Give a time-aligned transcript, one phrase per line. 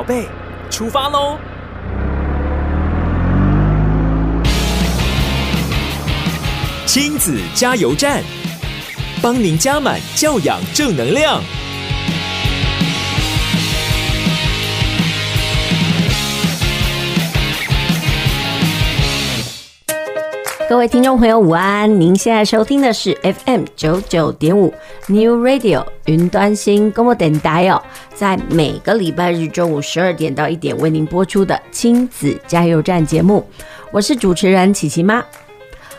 [0.00, 0.26] 宝贝，
[0.70, 1.36] 出发喽！
[6.86, 8.22] 亲子加油站，
[9.20, 11.42] 帮您加满教养正能量。
[20.66, 22.00] 各位听众朋友，午安！
[22.00, 23.12] 您现在收听的是
[23.44, 24.72] FM 九九点五
[25.08, 27.82] New Radio 云端新广播电台哦，
[28.20, 33.42] 在每个礼拜日中午十二点到一点为您播出的亲子加油站节目，
[33.90, 35.24] 我是主持人琪琪妈。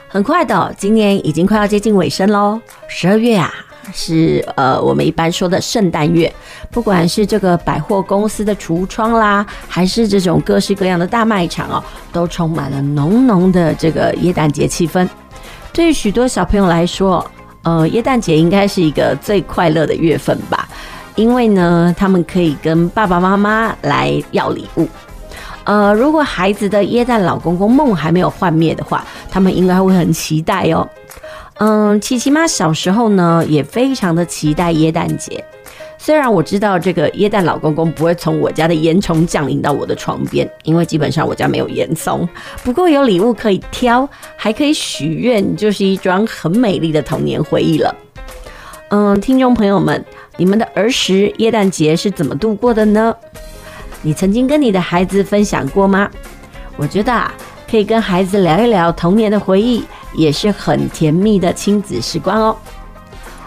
[0.07, 3.51] 很快的，今年已经快要接近尾声喽，十二月啊。
[3.91, 6.31] 是呃，我们一般说的圣诞月，
[6.69, 15.09] 不管是这个百货公司的橱窗啦，还是这种各式各样的大卖场哦，都充满了浓浓的这个耶诞节气氛。
[15.73, 17.25] 对于许多小朋友来说，
[17.63, 20.69] 呃，耶诞节应该是一个最快乐的月份吧，
[21.15, 24.87] 因为呢，他们可以跟爸爸妈妈来要礼物。
[25.63, 30.87] 呃，如果孩子的耶诞老公公梦还没有幻灭的话，他们应该会很期待哦。
[31.59, 35.43] 嗯，琪琪妈小时候呢，也非常的期待耶诞节。
[35.99, 42.27] 虽然我知道这个耶诞老公公不会从我家的烟囱降临到我的床边，因为基本上我家没有烟囱。
[42.63, 47.95] 不过有礼物可以挑，还可以许愿，就是一桩很美丽的童年回忆了。
[48.91, 50.03] 嗯，听众朋友们，
[50.35, 53.15] 你们的儿时耶诞节是怎么度过的呢？
[54.01, 56.09] 你曾经跟你的孩子分享过吗？
[56.75, 57.33] 我觉得啊，
[57.69, 59.83] 可以跟孩子聊一聊童年的回忆。
[60.13, 62.57] 也是很甜蜜的亲子时光哦。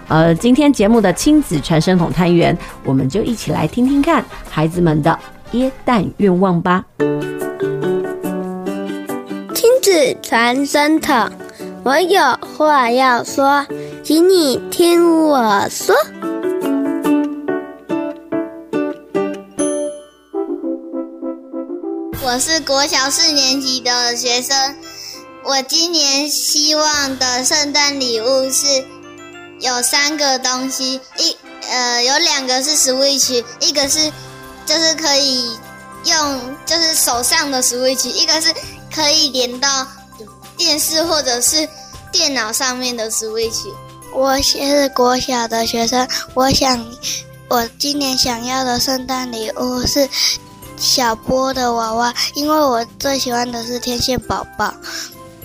[0.08, 5.18] 呃，今天节目的亲子传声筒探员，我们就一起来听听看孩子们的
[5.52, 6.82] 耶诞愿望吧。
[9.54, 11.30] 亲子传声筒，
[11.82, 12.18] 我有
[12.56, 13.62] 话要说，
[14.04, 15.96] 请你听我说。
[22.22, 24.54] 我是国小四年级的学生。
[25.42, 28.66] 我今年希望的圣诞礼物是
[29.60, 31.34] 有三个东西，一
[31.70, 34.12] 呃有两个是 Switch，一个是
[34.66, 35.56] 就是可以
[36.04, 38.52] 用就是手上的 Switch，一个是
[38.94, 39.86] 可以连到
[40.58, 41.66] 电视或者是
[42.12, 43.66] 电脑上面的 Switch。
[44.14, 46.86] 我是国小的学生，我想
[47.48, 50.08] 我今年想要的圣诞礼物是
[50.76, 54.72] 小波的娃娃，因为我最喜欢的是天线宝宝。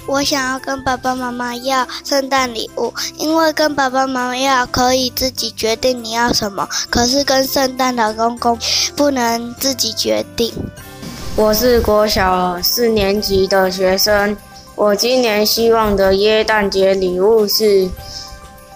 [0.06, 8.56] 我想要跟爸爸妈妈要圣诞礼物，因为跟爸爸妈妈要可以自己决定你要什么，可是跟圣诞老公公
[8.96, 10.54] 不能自己决定。
[11.36, 14.38] 我是国小四年级的学生，
[14.76, 17.90] 我今年希望的耶诞节礼物是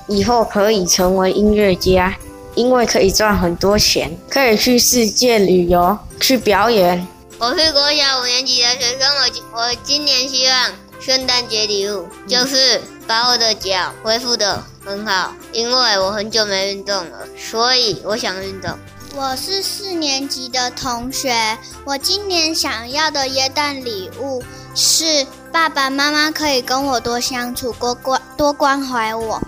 [0.07, 2.15] 以后可以成为音乐家，
[2.55, 7.07] 因为可以赚很多钱，可以去世界旅游去表演。
[7.39, 9.07] 我是国小五年级的学生，
[9.53, 10.71] 我我今年希望。
[10.99, 18.71] 圣诞节礼物就是把我的脚恢复的很好，因为我很久没运动了，所以我想运动。
[19.13, 24.41] 我是四年级的同学，我今年想要的耶诞礼物
[24.73, 29.41] 是爸爸妈妈可以跟我多相处，多关多关怀我，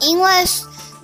[0.00, 0.44] 因为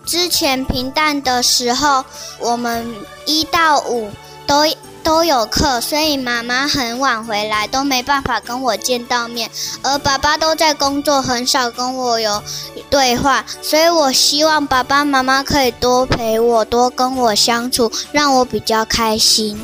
[0.04, 2.04] 之前平淡的时候，
[2.40, 2.86] 我们
[3.24, 4.10] 一到五
[4.46, 4.66] 都。
[5.06, 9.48] 都有课，所以妈妈很晚回来，都没办法跟我见到面。
[9.80, 12.42] 而爸爸都在工作，很少跟我有
[12.90, 19.56] 对话，所以我希望爸爸妈妈可以多陪我，多跟我相处，让我比较开心。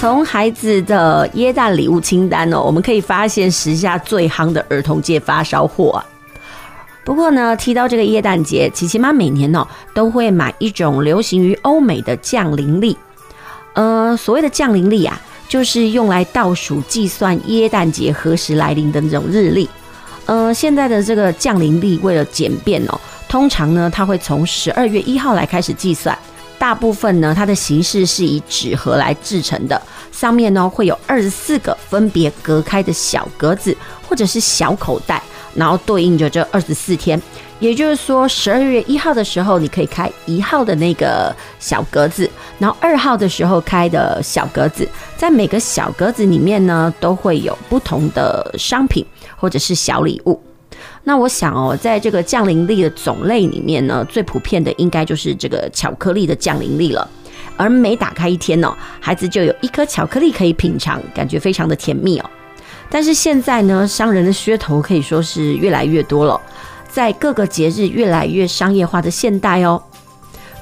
[0.00, 6.00] 从孩子的耶诞礼物清单哦，我们可以发现时下最夯的儿童界发烧货啊。
[7.04, 12.96] 不过呢，提到这个耶诞节，琪琪妈每年、哦、都会买一种流行于欧美的降临历。
[13.74, 19.68] 呃，所谓的降临历啊，就是用来倒数计算耶诞节何时来临的那种日历。
[20.24, 26.18] 呃，现在的这个降临历为了简便哦，通常呢，它会从十二月一号来开始计算。
[26.60, 29.80] 大部分呢，它的形式是以纸盒来制成的，
[30.12, 33.74] 上面呢会有二十四个分别隔开的小格子
[34.06, 35.22] 或者是小口袋。
[35.52, 37.20] 然后对应着这二十四天，
[37.58, 49.04] 也就是说，十二月一号的时候，你可以开一号的那个小格子，然后二号的时候开的小格子，在每个小格子里面呢，都会有不同的商品
[49.36, 50.40] 或者是小礼物。
[51.02, 57.08] 那我想哦，在这个降临历的种类里面呢，最普遍的应该就是这个巧克力的降临历了。
[57.56, 62.30] 而每打开一天呢，孩子就有一颗巧克力可以品尝，感觉非常的甜蜜哦。
[62.90, 66.40] 但是现在呢，商人的噱头可以说是越来越多了，
[66.88, 69.82] 在各个节日越来越商业化的现代哦，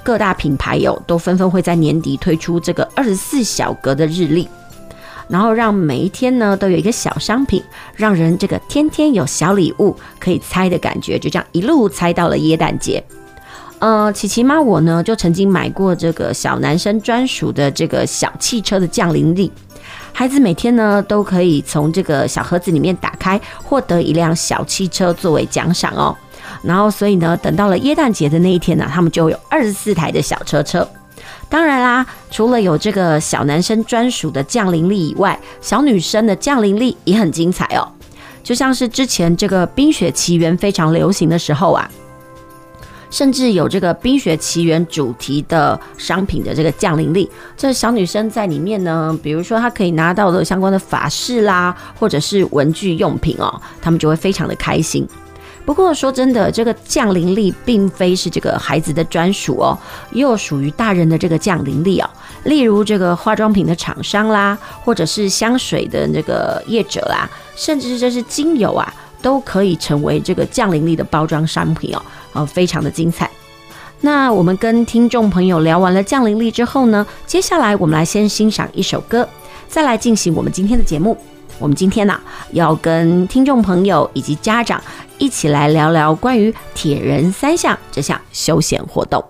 [0.02, 4.49] 各大品牌有都纷纷会在年底推出这个二十四小格的日历，
[5.29, 7.63] 然后让每一天呢都有一个小商品，
[7.95, 13.03] 让人这个天天有小礼物可以猜的感觉，就这样一路猜到了耶诞节。
[13.79, 19.53] 呃，琪琪妈我呢就曾经买过这个小男生专属的这个小汽车的降临礼。
[20.13, 26.17] 孩子每天呢都可以从这个小盒子里面打开，获得一辆小汽车作为奖赏哦。
[26.63, 30.89] 然后，所以呢，等到了耶诞节的那一天呢，他们就有二十四台的小车车。
[31.49, 37.87] 当然啦，除了有这个小男生专属的降临力以外，小女生的降临力也很精彩哦。
[38.43, 41.91] 就像是之前这个《冰雪奇缘》非常流行的时候啊。
[43.11, 47.27] 甚至有这个《冰雪奇缘》主题的商品的这个降临力，
[47.57, 55.09] 这小女生在里面呢，比如说她可以拿到的相关的法式啦，或者是文具用品哦，她们就会非常的开心。
[55.69, 59.76] 不过说真的，这个降临力并非是这个孩子的专属哦，
[60.12, 62.09] 也有属于大人的这个降临力哦，
[62.44, 72.03] 例如这个化妆品的厂商啦，或者是香水的那个业者啦，甚至是这是精油啊，都可以成为这个降临力的包装商品哦。
[72.32, 73.31] 哦，非常的精彩。
[74.00, 79.29] 那我们跟听众朋友聊完了降临力之后呢，接下来我们来先欣赏一首歌，
[79.69, 81.15] 再来进行我们今天的节目。
[81.58, 82.19] 我们今天呢，
[82.52, 84.82] 要跟听众朋友以及家长
[85.19, 89.25] 一起来聊聊关于铁人三项这项休闲活动。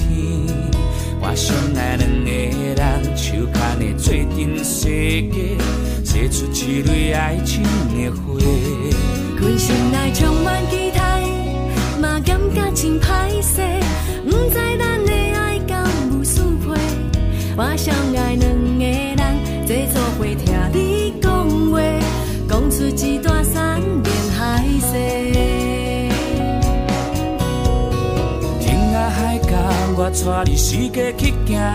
[0.00, 0.08] 天，
[1.20, 5.34] 我相爱两个人，手牵的做阵结果，
[6.02, 8.18] 结出一蕊爱情的花。
[9.38, 11.00] 阮心内充满期待，
[12.00, 13.60] 嘛感觉真歹势，
[14.24, 16.80] 不知咱的爱敢有输配？
[17.56, 18.59] 我相爱两。
[30.12, 31.74] 带你四界去行，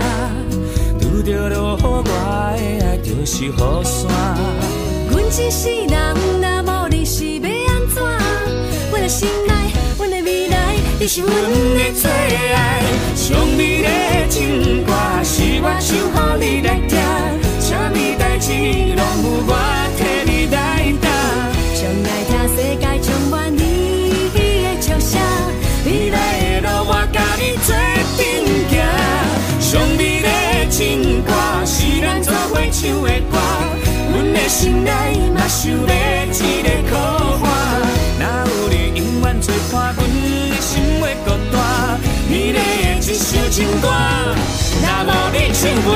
[1.00, 3.52] 拄着落雨，我的爱就是雨
[3.84, 4.12] 伞。
[5.10, 8.04] 阮一世人若无你是要安怎？
[8.92, 9.54] 阮的心内，
[9.98, 12.84] 阮的未来，你是阮的最爱。
[13.16, 14.92] 上美丽的情歌，
[15.24, 15.88] 是我唱
[16.40, 16.94] 予你来听，
[17.60, 18.52] 啥物代志
[18.96, 19.54] 拢有我
[19.98, 20.00] 替
[20.30, 21.08] 你来担。
[21.74, 23.60] 最爱听世界充满你
[24.34, 24.38] 的
[24.82, 25.20] 笑声，
[25.86, 27.85] 未来的路我甲你做。
[30.70, 31.32] 情歌
[31.66, 33.38] 是咱做伙唱的歌，
[34.12, 34.92] 阮的心内
[35.34, 36.94] 嘛想要一个靠
[37.46, 37.48] 岸。
[38.20, 40.00] 若有你永远作伴，阮
[40.50, 41.56] 的心会孤单。
[42.30, 42.60] 美丽的
[43.00, 43.88] 一首情歌，
[44.82, 45.96] 若无你唱袂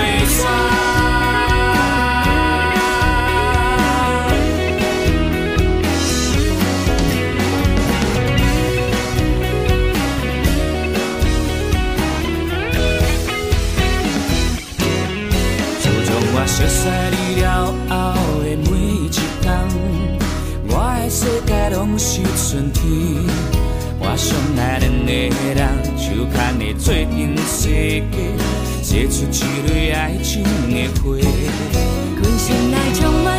[16.39, 16.47] 我。
[16.47, 17.93] 熟悉你了后
[18.39, 19.45] 的每一天，
[20.67, 22.81] 我的世界拢是春天。
[23.99, 25.11] 我相爱两个
[25.53, 25.61] 人，
[25.97, 27.67] 手牵的做阵世
[28.09, 28.15] 界，
[28.81, 29.35] 写出一
[29.67, 30.41] 蕊爱情
[30.71, 31.03] 的花。
[32.21, 33.38] 全心爱充满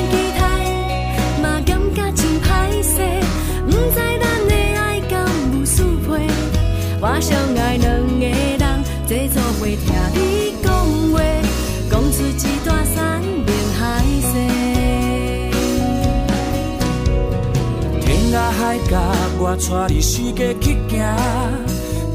[18.91, 18.99] 海角，
[19.39, 20.99] 我带你四界去行，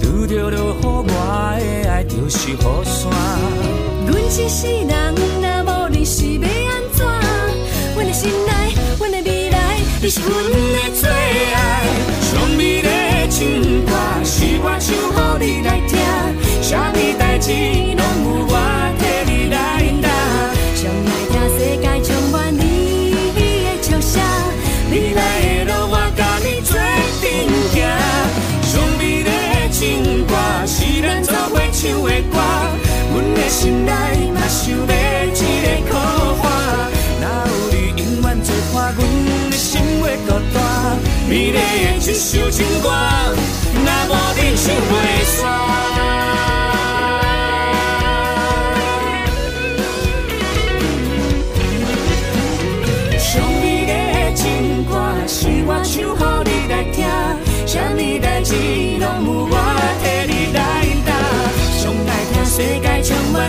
[0.01, 1.03] 拄着落雨，我
[1.57, 3.09] 的爱就是雨伞。
[4.05, 7.05] 阮一世人，若无你是要安怎？
[7.95, 8.51] 阮的心内，
[8.99, 11.55] 阮的未来，你是阮的最爱。
[12.21, 13.91] 上美丽的情歌，
[14.25, 14.93] 是我唱
[15.39, 15.97] 予你来听，
[16.61, 17.51] 啥物代志
[17.95, 18.53] 拢有我
[18.99, 19.55] 替你来
[20.01, 20.05] 担。
[31.05, 32.35] 当作会唱的歌，
[33.13, 33.91] 阮的心内
[34.33, 35.93] 嘛想要一个靠
[36.41, 36.45] 岸。
[37.21, 38.99] 若有你，永远做伴，阮
[39.51, 39.69] 的心
[40.01, 40.57] 会孤单。
[41.29, 41.59] 美丽的
[41.99, 42.89] 一首情歌，
[43.73, 44.93] 若无你唱袂
[45.25, 45.37] 散。
[53.19, 53.23] 伤
[53.61, 53.93] 悲的
[54.33, 54.43] 情
[54.85, 54.91] 歌，
[55.27, 55.93] 是我唱
[56.43, 56.97] 给你来听，
[57.67, 59.04] 啥物代志？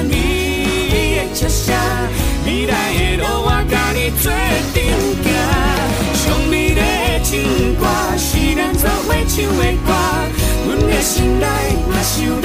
[0.03, 1.75] 你的笑声，
[2.45, 4.31] 未来的路我甲你做
[4.75, 4.76] 阵
[5.23, 5.26] 行。
[6.15, 7.83] 上美丽的情歌
[8.17, 9.91] 是咱做伙唱的歌，
[10.67, 11.47] 阮的心内
[11.88, 12.41] 嘛想要一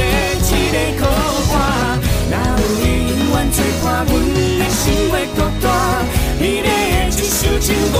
[0.72, 1.01] 个靠
[1.53, 1.55] 岸。
[2.29, 4.12] 若有你永远作伴，阮
[4.60, 5.65] 的心会够大。
[6.39, 6.70] 美丽的
[7.10, 7.98] 一首情歌，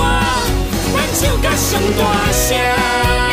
[0.92, 2.00] 咱唱甲上大
[2.32, 3.31] 声。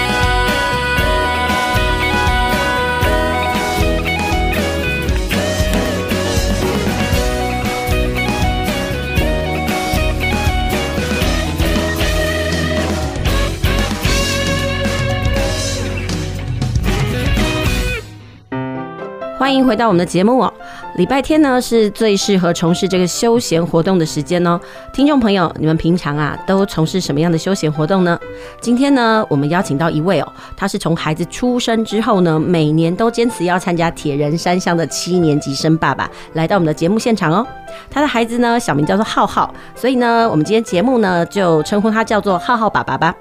[19.40, 20.54] 欢迎回到我们的节目哦。
[20.98, 24.60] 礼拜天呢是最适合从事这个休闲活动的时间哦。
[24.92, 28.20] 听众朋友，你们平常啊都从事什么样的休闲活动呢？
[28.60, 30.28] 今天呢，我们邀请到一位哦，
[30.58, 37.48] 他是从孩子出生之后呢，每年都坚持要参加铁人三项的七年级生爸爸，来到我们的节目现场哦。
[37.90, 43.16] 他的孩子呢，小名叫做浩浩，所以呢，我们今天节目呢就称呼他叫做浩浩爸爸吧。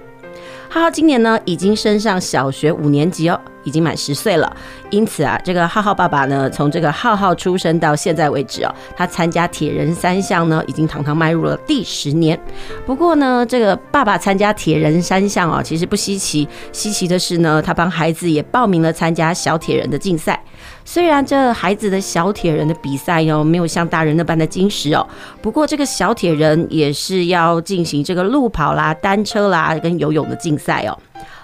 [0.68, 3.40] 浩浩今年呢已经升上小学五年级哦。
[3.64, 4.50] 已经满十岁了，
[4.88, 12.38] 因此啊，这个浩浩爸爸呢，从这个浩浩出生到现在为止哦，他参加铁人三项呢，已经堂堂迈入了第十年。
[12.86, 20.42] 不过呢，这个爸爸参加铁人三项哦，其实不稀奇，稀奇的是呢，他帮孩子也报名了参加小铁人的竞赛。
[20.90, 25.06] 虽然这孩子的小铁人的比赛哦，没有像大人那般的矜持哦，
[25.42, 30.98] 不过这个小铁人也是要进行这个路跑啦、单车啦跟游泳的竞赛哦。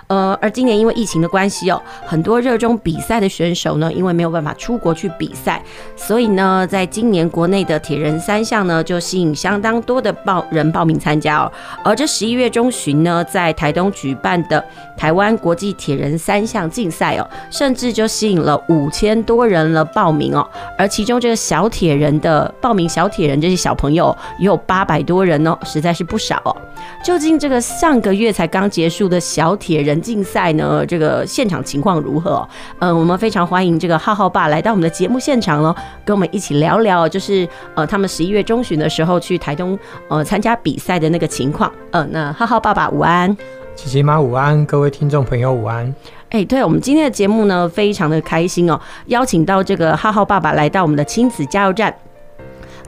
[0.08, 5.62] 呃，而今年因为疫情的关系哦，很多热衷比赛的选手呢，因为没有办法出国去比赛，
[5.96, 11.50] 所以呢，在今年国内的铁人三项呢，就吸引相当多的报人报名参加哦。
[11.82, 14.62] 而这十一月中旬呢，在台东举办的
[14.96, 20.46] 台湾国际铁人三项竞赛哦，甚至就吸引了五千多人了报名哦。
[20.76, 26.54] 而其中这个小铁人的报名小铁人这些小朋友也有八百多人哦，实在是不少哦。
[27.02, 32.46] 究竟这个上个月才刚结束的小铁人竞赛呢，这个现场情况如何？
[32.78, 35.74] 嗯，我们非常欢迎这个浩浩爸来到我们的节目现场喽，
[36.04, 41.70] 跟我们一起聊聊，就是呃，他们十一月中旬的时候去台东呃参加比赛的那个情况。
[41.92, 43.36] 嗯、呃，那浩浩爸爸午安，
[43.74, 45.86] 琪琪妈午安，各位听众朋友午安。
[46.30, 51.94] 哎、欸，对，我们今天的节目呢，非常的开心哦，邀请到这个浩浩爸爸来到我们的亲子加油站。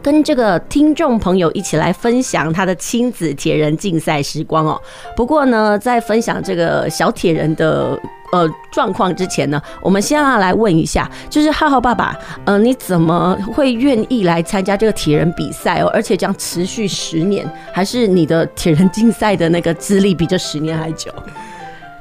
[0.07, 4.81] 跟这个听众朋友一起来分享他的亲子铁人竞赛时光哦。
[5.17, 7.99] 不过呢，在分享这个小铁人的
[8.31, 15.91] 呃状况之前呢，我们先要来问一下，就是浩浩爸爸，呃，你怎么会愿意来参加这个铁人比赛哦？
[15.93, 21.11] 而且将持续十年，还是你的铁人竞赛的那个资历比这十年还久？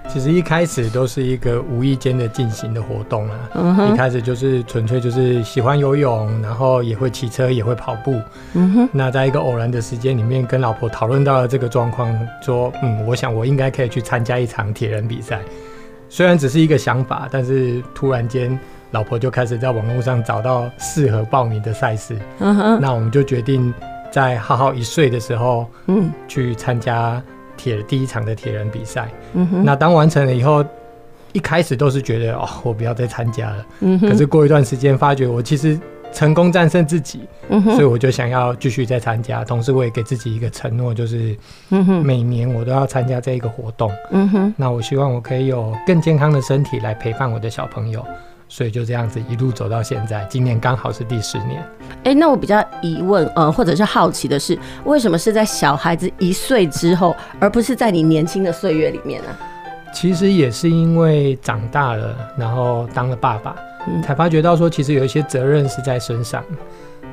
[0.07, 8.21] 其实一开始都是一个无意间的进行的活动啊，一开始就是纯粹就是喜欢游泳，然后也会骑车，也会跑步。
[8.53, 15.41] 嗯哼，那在一个偶然的时间里面，跟老婆讨论到了这个状况，说，嗯，我想我应该可以去参加一场铁人比赛。
[16.07, 18.57] 虽然只是一个想法，但是突然间，
[18.91, 22.15] 老婆就开始在网络上找到适合报名的赛事。
[22.39, 23.73] 嗯哼，那我们就决定
[24.11, 27.21] 在浩浩一岁的时候，嗯，去参加。
[27.57, 30.63] 铁第一场的铁人比赛，嗯哼，那当完成了以后，
[31.33, 35.79] 一开始都是觉得哦，我不要再参加了，嗯哼，可是过一段时间发觉我其实
[36.13, 41.35] 成功战胜自己，嗯哼，所以我就想要继续再参加，同时我也给自己一个承诺，就是，
[41.71, 48.05] 嗯哼，每年我都要参加这一个活动，嗯哼，那我希望我可以有更健康的身体来陪伴我的小朋友。
[48.47, 51.61] 所以就这样子一路走到现在，今年刚好是第十年。
[52.03, 59.29] 哎、欸，那我比较疑问，呃，或者是好奇的是，为什么是在小孩子一岁之后，而不是在你年轻的岁月里面呢？
[59.93, 63.55] 其实也是因为长大了，然后当了爸爸，
[63.87, 66.43] 嗯、才发觉到说，其实有一些责任是在身上。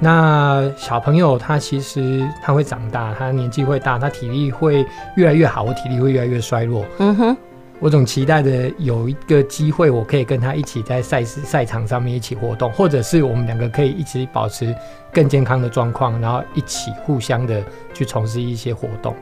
[0.01, 4.85] 那小朋友他其实他会长大，他年纪会大，他体力会
[5.17, 6.85] 越来越好，我体力会越来越衰弱。
[6.99, 7.37] 嗯哼。
[7.83, 14.73] 我总期待着有一个机会，我可以跟他一起在赛事赛场上面一起活动，或者是我们两个可以一起保持
[15.13, 17.61] 更健康的状况，然后一起互相的
[17.93, 19.13] 去从事一些活动。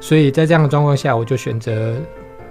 [0.00, 1.94] 所以在这样的状况下，我就选择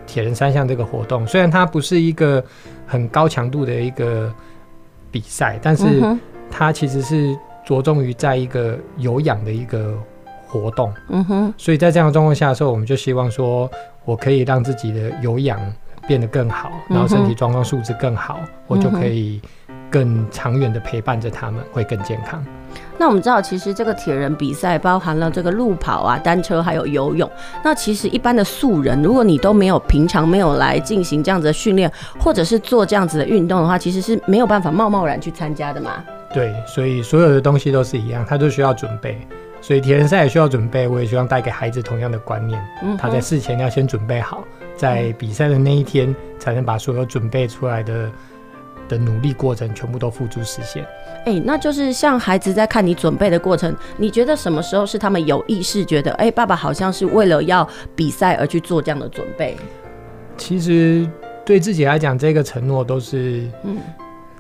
[0.06, 1.26] 铁人三项这个活动。
[1.26, 2.44] 虽然它不是一个
[2.86, 4.32] 很高强度的一个
[5.10, 6.00] 比赛，但是
[6.52, 9.98] 它其实是着重于在一个有氧的一个。
[10.62, 10.94] 活动。
[11.10, 13.70] 嗯哼，所以在这样的状况下的时候，我们就希望说，
[14.06, 15.60] 我可以让自己的有氧
[16.08, 19.42] 变得更好，然后身体状况素质更好，嗯、我就可以
[19.90, 22.44] 更长远的陪伴着他们，会更健康。
[22.98, 27.30] 那我们知道，其实这个铁人比赛包含了这个路跑啊、单车还有游泳。
[27.64, 36.04] 那其实一般的素人，如果你都没有平常没有来进行这样子的训练，或者是做这样子的运动的话，其实是没有办法贸贸然去参加的嘛。
[36.34, 39.26] 对，所以所有的东西都是一样，他都需要准备。
[39.66, 42.64] 所以田人赛也需要准备，我也希望带给孩子同样的观念。
[42.84, 44.44] 嗯，他在事前要先准备好，
[44.78, 48.12] 在比赛的那一天才能把所有准备出来的
[48.88, 50.84] 的努力过程全部都付诸实现。
[51.26, 59.58] 哎、欸，那就是像孩子在看你准备的过程，你觉得什么时候是他们有意识觉得，哎、欸，爸爸好像是为了要比赛而去做这样的准备？
[60.38, 61.10] 其实
[61.44, 63.78] 对自己来讲，这个承诺都是，嗯，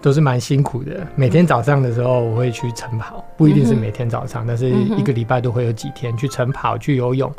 [0.05, 0.99] 都是蛮辛苦的。
[1.15, 7.33] 每天早上的时候，我会去晨跑，不一定是每天早上，嗯、但是一个礼拜都会有几天去晨跑、去游泳。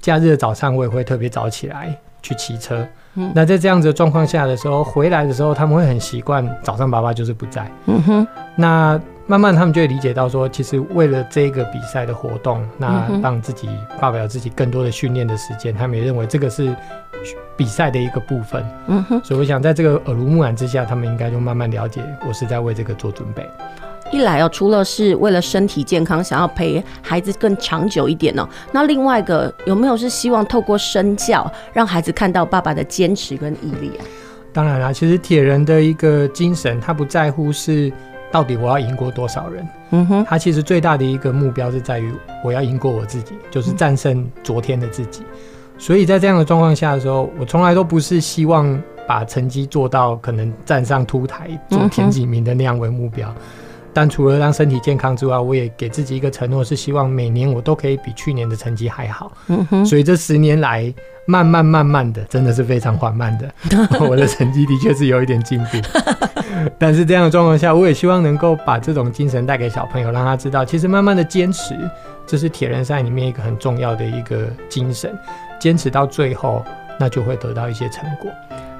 [0.00, 1.92] 假日的早上，我也会特别早起来
[2.22, 2.86] 去骑车。
[3.16, 7.68] 嗯、那在这样子的状况下的时候，回来的时候，他们会很习惯早上爸爸就是不在。
[7.86, 8.26] 嗯哼。
[8.54, 13.68] 那慢慢他们就会理解到说，其实为了这个比赛的活动，那让自己
[14.00, 16.76] 爸爸有自己更多的训练的时间，他们也认为这个是
[17.56, 18.62] 比赛的一个部分。
[18.86, 19.20] 嗯哼。
[19.24, 23.48] 所以我想，在这个耳濡目染之下，他们应该就慢慢了解，我是在为这个做准备。
[24.12, 34.04] 一来哦，除了是为了身体健康，想要陪孩子更长久一点哦，那另外一个有没有是希望透过身教，让孩子看到爸爸的坚持跟毅力啊？
[34.52, 37.90] 当然啦，其实铁人的一个精神，他不在乎是
[38.34, 42.12] 到底我要赢过多少人，嗯哼，他其实最大的一个目标是在于
[42.42, 45.22] 我要赢过我自己，就是战胜昨天的自己。
[45.78, 48.76] 所以在这样的状况下的时候，我从来都不是希望
[49.06, 53.32] 把成绩做到可能站上凸台做前几名的那样为目标。
[53.94, 59.32] 但除了让身体健康之外，我也给自己一个承诺，是希望每年我都可以比去年的成绩还好。
[59.46, 59.86] 嗯哼。
[59.86, 60.92] 所以这十年来，
[61.26, 63.50] 慢慢慢慢的，真的是非常缓慢的，
[64.06, 65.78] 我的成绩的确是有一点进步。
[66.78, 71.74] 但是这样的状况下，我也希望能够把这种精神带给小朋友，让他知道，其实慢慢的坚持，
[72.26, 75.16] 这是铁人赛里面一个很重要的一个精神。
[75.60, 76.62] 坚持到最后，
[76.98, 78.30] 那就会得到一些成果。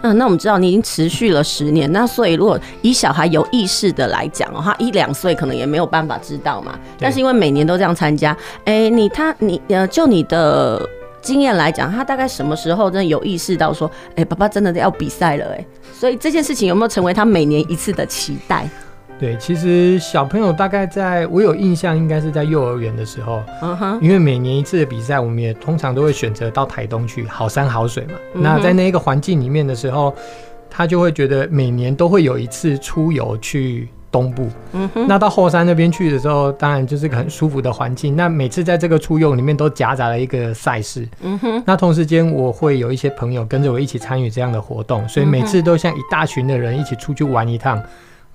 [0.05, 6.79] 嗯，那我们知道你已经持续了十年，那所以如果以小孩有意识的来讲的话，一两岁可能也没有办法知道嘛。
[6.99, 8.37] 但是因为每年都这样参加，
[8.67, 10.87] 哎、欸，你他你呃，就你的
[11.23, 15.55] 经验来讲，他大概什么时候真的有意识到说，哎、欸，爸爸真的要比赛了、欸？
[15.55, 15.67] 哎，
[15.99, 18.69] 所以这件事情有没有成为他每年一次的期待？
[19.19, 28.15] 对，其实小朋友大概在我有印象，应该是在幼儿园的时候，嗯哼，因为每年一次的比赛，我们也通常都会选择到台东去，好山好水嘛。
[28.35, 30.15] 嗯、那在那一个环境里面的时候，
[30.69, 35.07] 他就会觉得每年都会有一次出游去东部，嗯哼。
[35.09, 38.17] 那到后山那边去的时候，当然就是个很舒服的环境。
[38.17, 41.63] 那每次在这个出游里面都夹杂了一个赛事，嗯哼。
[41.65, 47.81] 那同时间我会有一些朋友跟着我一起参与这样的活动，所以每次都像一大群的人一起出去玩一趟。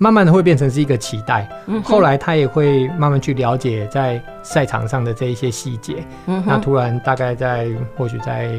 [0.02, 1.46] 慢慢的会变成是一个期待，
[1.84, 6.02] 后来他也会慢慢去了解在赛场上的这一些细节。
[6.24, 8.50] 那突然大概在或许在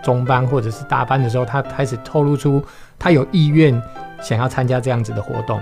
[0.00, 2.64] 中班或者是大班的时候，他开始透露出
[3.00, 3.82] 他有意愿
[4.20, 5.60] 想要参加这样子的活动。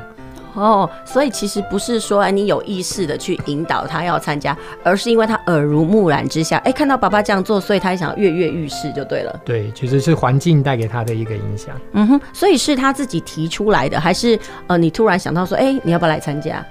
[0.54, 9.40] 哦，所以其实不是说哎，你有意识的去引导他要参加，而是因为他耳濡目染之下，哎，看到爸爸这样做，所以他想跃跃欲试就对了。
[9.44, 11.74] 对，其实是环境带给他的一个影响。
[11.92, 16.64] 嗯哼，所以是他自己提出来的，还是呃，你突然想到说，哎，你要不要来参加？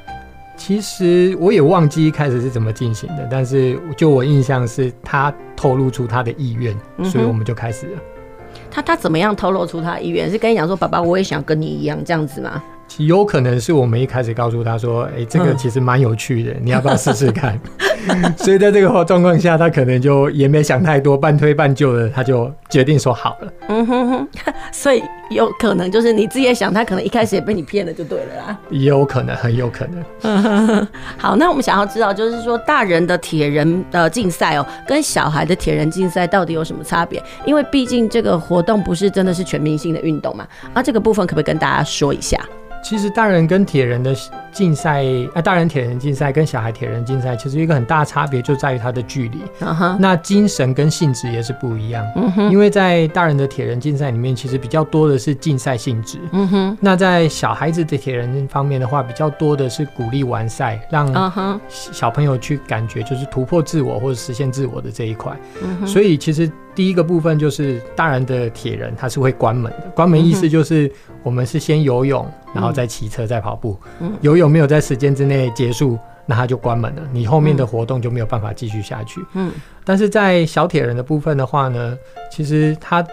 [0.58, 7.94] 其实我也忘记一开始是怎么进行的，但是就我印象是他透露出他的意愿，所以我们就开始了。
[7.96, 10.30] 嗯、他他怎么样透露出他的意愿？
[10.30, 12.62] 是跟你讲说，爸爸，我也想跟你一样这样子吗？
[12.98, 17.60] 有可能是我们一开始告诉他说：“哎、欸，这个其实蛮有趣的，嗯、 你要不要试试看？”
[18.38, 23.54] 所以在这个状况下，他可能就也没想太多，半推半就的，他就决定说好了。
[23.68, 24.28] 嗯哼哼，
[24.72, 28.58] 所以有可能就是你自己也想，他可能一开始也被你骗了，就对了啦。
[28.70, 30.04] 也有可能，很有可能。
[30.24, 30.88] 嗯哼哼。
[31.18, 37.22] 好，那我们想要知道，就是说大人的铁人的竞赛哦，跟小孩的铁人竞赛到底有什么差别？
[37.46, 40.48] 因为毕竟这个活动不是真的是全民性的运动嘛。
[40.74, 42.40] 啊，这个部分可不可以跟大家说一下？
[42.82, 44.16] 其实大人跟铁人的
[44.52, 49.38] 竞赛，啊，大人铁人竞赛跟小孩铁人竞赛，其实一个很大的差别就在于它的距离。
[49.60, 49.98] Uh huh.
[50.00, 52.06] 那精神跟性质也是不一样。
[52.16, 52.50] Uh.
[52.50, 56.18] 因为在大人的铁人竞赛里面，其实比较多的是竞赛性质。
[56.32, 56.78] Uh huh.
[56.80, 65.32] 那在小孩子的铁人方面的话，比较多的是鼓励完赛，让小朋友去感觉就是突破自我或者实现自我的这一块。
[65.62, 65.88] Uh huh.
[65.88, 66.50] 所以其实。
[66.80, 69.92] 第一个部分就是大人的铁人，他是会关门的。
[69.94, 70.90] 关门意思就是
[71.24, 73.78] 我们是先游泳，然后再骑车，再跑步。
[74.22, 79.20] 游泳没有在时间之内结束，那他就关门了，你后面的活动就没有办法继续下去。
[79.34, 79.52] 嗯，
[79.84, 81.98] 但是在小铁人的部分的话呢，
[82.32, 83.10] 其实他鼓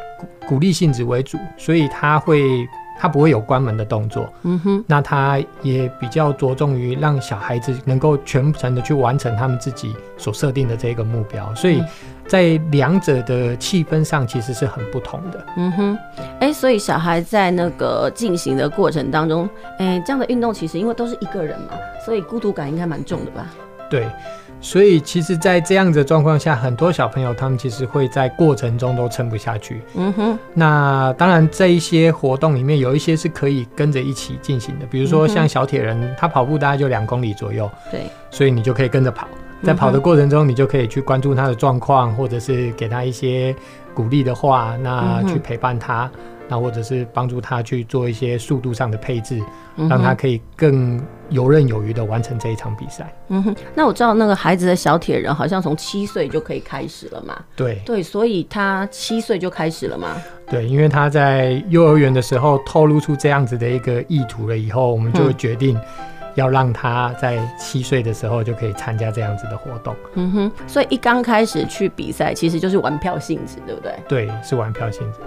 [0.51, 2.65] 鼓励性质为主，所以他会。
[2.99, 11.83] 他不会有关门的动作，嗯哼，那他也比较着重于让小孩子能够全程的去完成他们自己所设定的这个目标，所以
[12.27, 15.99] 在两者的气氛上其实是很不同的，嗯哼，
[16.41, 23.47] 哎、欸，所以小孩在那个进行的过程当中，哎、欸，这样的运动其实因为都是一个人嘛，所以孤独感应该蛮重的吧？
[23.91, 24.09] 对。
[24.67, 29.81] 所以，其实，在这样的状况下，很多小朋友他们其实会在过程中都撑不下去。
[29.95, 30.37] 嗯哼。
[30.55, 37.71] 那当然，这一些活动里面有一些是可以跟着一起进行的，比如说像小铁人，他跑步大概就两公里左右。
[37.93, 38.01] 对。
[38.33, 39.29] 所以你就可以跟着跑，
[39.63, 43.55] 在跑的过程中，你就可以去关注他的状况，或者是给他一些
[43.95, 46.11] 鼓励的话，那去陪伴他。
[46.49, 49.43] 那或者是帮助他去做一些速度上的配置，
[49.77, 53.13] 让他可以更游刃有余的完成这一场比赛。
[53.29, 57.37] 嗯哼，那我知道那个孩子的小铁人好像从七岁就可以开始了嘛？
[57.57, 60.17] 对对，所以他七岁就开始了嘛？
[60.49, 65.77] 对，因为他在幼儿园的时候透露出这样子的一个意图了以后，我们就会决定
[66.37, 69.97] 要让他在七岁的时候就可以参加这样子的活动。
[70.15, 73.93] 嗯哼，所以一刚开始去比赛，其实就是玩票性质，对不对？
[74.07, 75.19] 对，是玩票性质。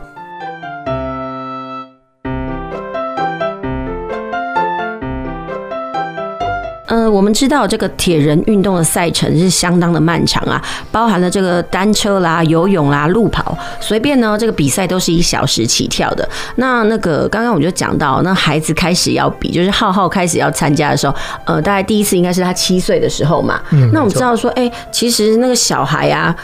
[6.90, 10.60] 呃，我们知道这个铁人运动的赛程是相当的漫长啊，
[10.92, 16.28] 包含了这个单车啦、游泳啦、路跑，随便呢这个比赛都是一小时起跳的。
[16.56, 23.62] 那那个刚刚我就讲到，那孩子开始要比，就是浩浩开始要参加的时候，呃，大概第一次应该是他七岁的时候嘛。
[23.70, 23.92] 嗯。
[23.94, 26.36] 那我们知道说，哎、欸，其实那个小孩啊，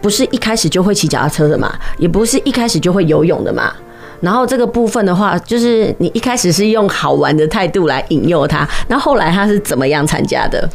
[0.00, 3.72] 不是一开始就会骑脚踏车的嘛，也不是一开始就会游泳的嘛。
[4.22, 10.66] 然后这个部分的话，就是你一开始是用好玩的态度来引诱他，那后来他是怎么样参加的？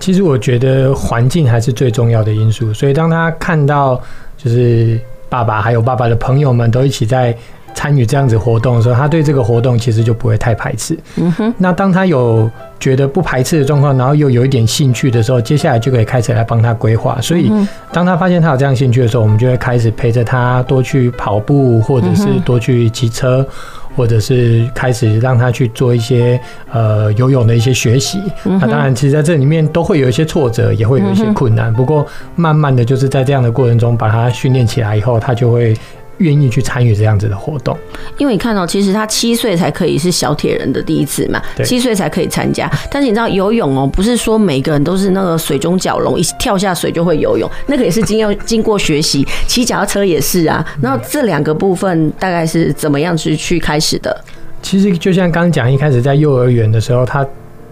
[0.00, 4.00] 其实我觉得环境还是最重要的因素，所以当他看到
[4.36, 4.98] 就是
[5.28, 7.36] 爸爸还有爸爸的朋友们都一起在
[7.78, 10.98] 参与这样子活动的时候，他对这个活动其实就不会太排斥。
[11.14, 11.54] 嗯哼。
[11.56, 17.20] 那当他有觉得不排斥的状况，然后又有一点兴趣的时候，接下来就可以开始来帮他规划。
[17.20, 17.52] 所以，
[17.92, 23.46] 当他发现他有这样兴趣的时候，我们就会开始陪着他多去跑步，或者是多去骑车，
[23.94, 26.40] 或者是开始让他去做一些
[26.72, 28.18] 呃游泳的一些学习。
[28.42, 31.72] 那当然，其实在这里面都会有一些挫折，也会有一些困难。
[31.72, 35.76] 不过，慢慢的就是在这样的过程中把他训练起来以后，他就会。
[36.18, 37.76] 愿意去参与这样子的活动，
[38.16, 42.70] 因为你看到，其实他七岁才可以是小铁人的第一次嘛，七岁才可以参加。
[42.90, 49.26] 但是你知道游泳哦，不是说每个人都是那个水中蛟龙，一跳下水就会游泳，那个也是经要经过学习。
[49.46, 50.64] 骑脚踏车也是啊。
[50.80, 54.24] 然后这两个部分大概是怎么样去去开始的？
[54.60, 57.24] 其实就像刚刚讲，一开始在幼儿园的时候，他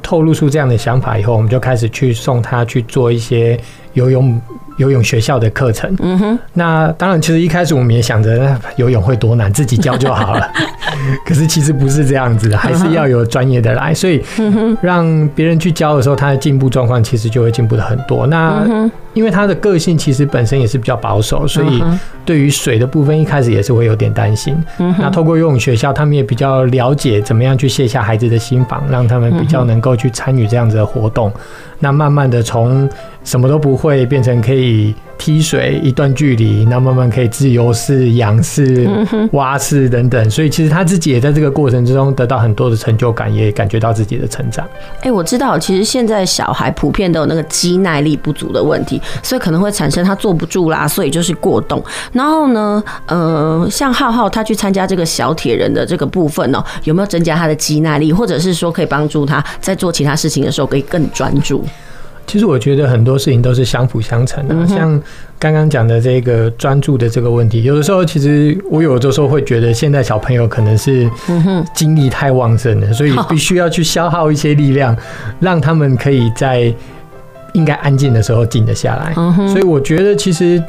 [0.03, 3.59] 透露出这样的想法以后，我们就开始去送他去做一些
[3.95, 4.41] 游泳。
[4.77, 10.49] 游泳学校的课程，嗯哼，那当然，其实一开始我们也想着，游泳会多难，自己教就好了。
[11.27, 14.23] 可是其实不是这样子的，还是要有专业的来，所以
[14.81, 18.27] 让别人去教的时候，他的进步状况其实就会进步的很多。
[18.27, 18.65] 那
[19.17, 21.83] 因为他的个性其实本身也是比较保守，所以
[22.23, 24.55] 对于水的部分一开始也是会有点担心。
[24.99, 31.33] 那透过游泳学校，他们也比较了解怎么样去卸下孩子的心防，让他们比较能够去参与这样子的活动。
[31.79, 32.87] 那慢慢的从
[33.25, 38.89] 什么都不会变成可以踢水一段距离，那慢慢可以自由式、仰式、
[39.33, 40.31] 蛙式等等。
[40.31, 44.67] 所以其实他自己也在这个过程之中得到很多的成就感，也感觉到自己的成长。
[45.01, 51.83] 哎，我知道，其实现在小孩普遍都有那个肌耐力不足的问题，所以可能会产生他坐不住啦，所以就是过动。
[52.13, 61.65] 然后呢，呃，像浩浩他去参加这个小铁人的这个部分呢，有没有增加他的肌耐力，或者是说可以帮助他在做其他事情的时候可以更专注？
[62.27, 65.01] 其实我觉得很多事情都是相辅相成的，像
[65.39, 71.09] 刚刚讲的这个专注的这个问题，有的时候其实我有的时候会觉得现在小朋友可能是
[71.75, 74.97] 精力太旺盛了，所以必须要去消耗一些力量，
[75.41, 76.75] 让他们可以在
[77.55, 79.15] 应该安静的时候静得下来。
[79.49, 80.63] 所以我觉得其实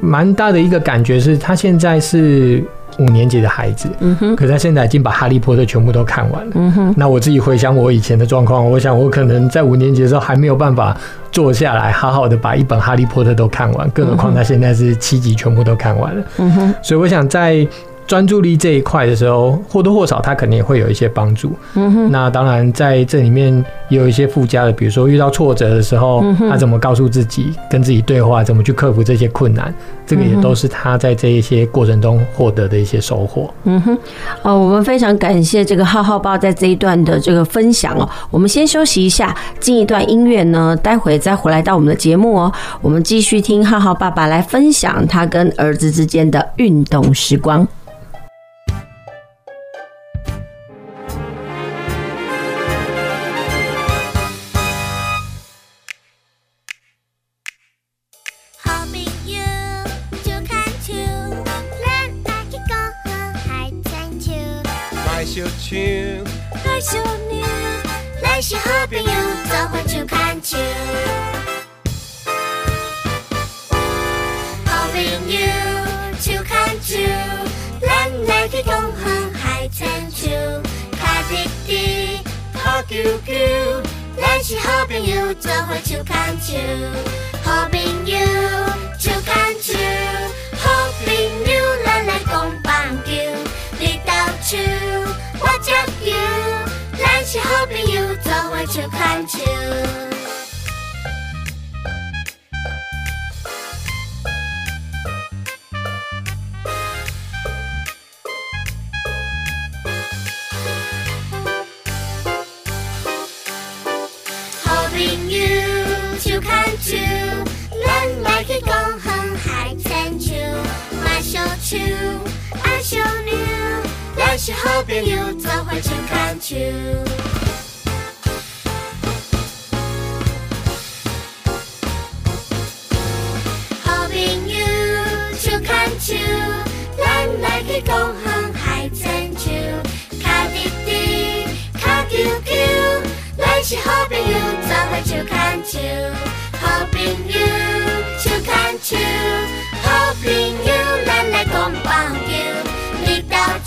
[0.00, 2.62] 蛮大的一个感觉是他现在是。
[2.98, 6.94] 五年级的孩子，嗯哼，可是他现在已经把《哈利波特》全部都看完了，嗯哼。
[6.96, 10.96] 那我自己回想我以前的状况，我想我可能在五年级的时候还没有办法
[11.30, 16.74] 坐下来好好的把一本《哈利波特》都看完，更何况他现在是七集全部都看完了，嗯哼。
[16.82, 17.66] 所以我想在
[18.10, 21.52] 专注力这一块的时候，或多或少他肯定也会有一些帮助。
[21.74, 22.10] 嗯哼。
[22.10, 29.72] 那当然在这里面也有一些附加的，比如说遇到挫折的时候，他怎么告诉自己，跟自己对话，怎么去克服这些困难，
[30.04, 33.48] 这个也都是他在这一些过程中获得的一些收获。
[33.62, 33.96] 嗯哼。
[34.42, 38.08] 哦，我们非常感谢这个浩浩爸在这一段的这个分享哦。
[38.32, 42.52] 我们先休息一下，进一段音乐呢，待会再回来到我们的节目哦。
[42.80, 47.64] 我们继续听浩浩爸爸来分享他跟儿子之间的运动时光。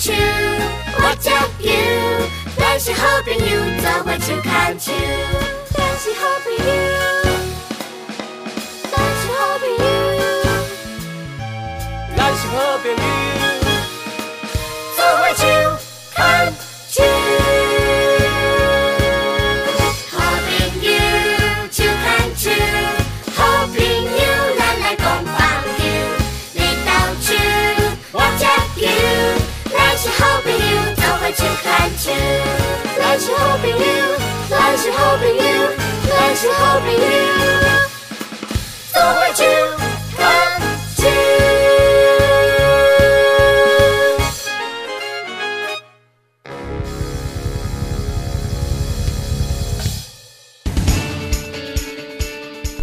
[0.07, 0.15] you,
[0.99, 2.27] watch out you.
[2.57, 4.91] There's hoping you, do what you can do.
[5.75, 6.89] There's hoping you.
[8.91, 10.03] There's hoping you.
[12.15, 13.32] There's your you.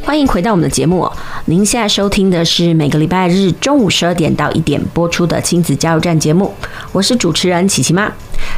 [0.02, 1.11] 欢迎回到我们的节目。
[1.44, 6.54] 您现在收听的是每个礼拜日中午十二点到一点播出的亲子加油站节目，
[6.92, 8.11] 我是主持人琪琪妈。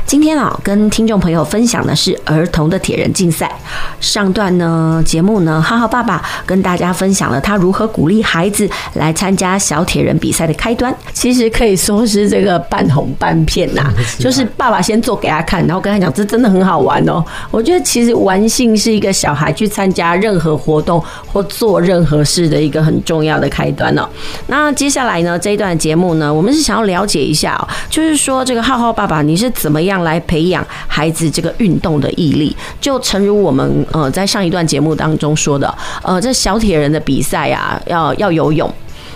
[0.04, 3.50] 今天啊，跟听众朋友分享的是儿童的铁人竞赛。
[3.98, 10.94] 上段呢，节目呢，浩浩爸爸跟大家分享了他如何鼓励孩子来参加小铁人比赛的开端。
[11.12, 17.24] 其实可以说是这个半红半骗呐， 就是爸爸先做给他看，然后跟他讲这真的很好玩哦。
[17.50, 24.06] 我觉得其实玩性是一个小孩去参加任何活动或做任何事的一个很重要的开端哦。
[24.46, 32.56] 那接下来呢，这一段节目呢，我们是想要了解一下哦，就是说这个浩浩爸爸你是怎么样样来培养孩子这个运动的毅力？
[32.80, 38.72] 就诚如我们呃在上一段节目当中说的，呃，这小铁人的比赛啊，要要游泳。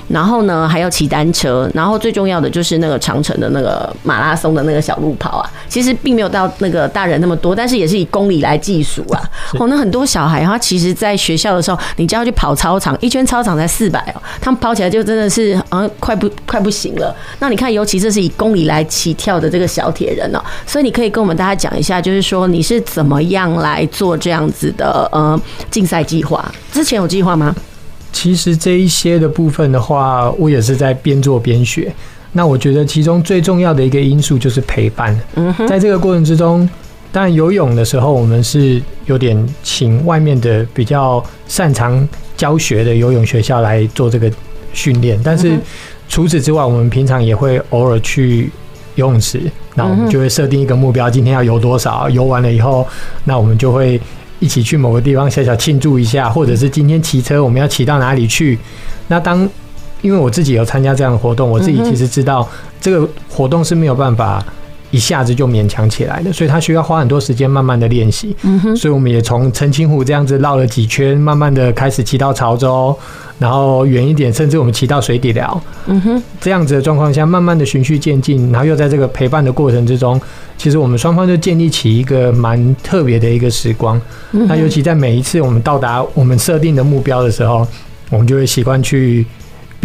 [0.09, 9.21] 然后呢，还要骑单车，然后最重要的就是那个长城的那个马拉松的那个小路跑啊，其实并没有到那个大人那么多，但是也是以公里来计数啊。
[9.59, 17.14] 哦，那很多小孩他其实在学校的时候，你叫他去跑操场，一圈操场才四百哦，他们跑起来就真的是好像快不快不行了。
[17.40, 25.40] 那你看，尤其这是以公里来起跳的这个小铁人哦，所以你可以跟我们大家讲一下，就是说你是怎么样来做这样子的呃
[25.71, 26.45] 竞赛计划？
[26.73, 27.55] 之前有计划吗？
[28.16, 31.92] 其实这一些的部分的话，我也是在边做边学。
[32.33, 35.14] 那我觉得其中最重要的一个因素就是陪伴。
[35.35, 36.66] 嗯哼，在这个过程之中，
[37.12, 44.33] 当然游泳的时候，我们是有点请外面的比较擅长教学的游泳学校来做这个
[44.72, 45.20] 训练。
[45.22, 45.59] 但是
[46.09, 48.50] 除此之外，我们平常也会偶尔去
[48.94, 49.42] 游泳池，
[49.74, 52.09] 那我们就会设定一个目标，今天要游多少？
[52.09, 52.88] 游完了以后，
[53.24, 54.00] 那我们就会。
[54.38, 58.59] 一起去某个地方小小庆祝一下，或者是今天骑车我们要骑到哪里去？
[59.09, 59.49] 那当
[60.03, 62.46] 因为我自己有参加这样的活动，我自己其实知道
[62.81, 64.44] 这个活动是没有办法
[64.90, 68.35] 一下子就勉强起来的，所以他需要花很多时间慢慢的练习。
[68.42, 72.96] 嗯哼，所以我们也从澄清湖这样子绕了几圈，慢慢的开始骑到潮州，
[73.38, 75.61] 然后远一点，甚至我们骑到水底寮。
[75.87, 80.20] 嗯哼，这样子的状况下，慢慢的循序渐进，然后又在这个陪伴的过程之中，
[80.57, 84.01] 其实我们双方就建立起一个蛮特别的一个时光。
[84.31, 87.66] 那尤其在每一次我们到达我们设定的目标的时候，
[88.11, 89.27] 我们就会习惯去。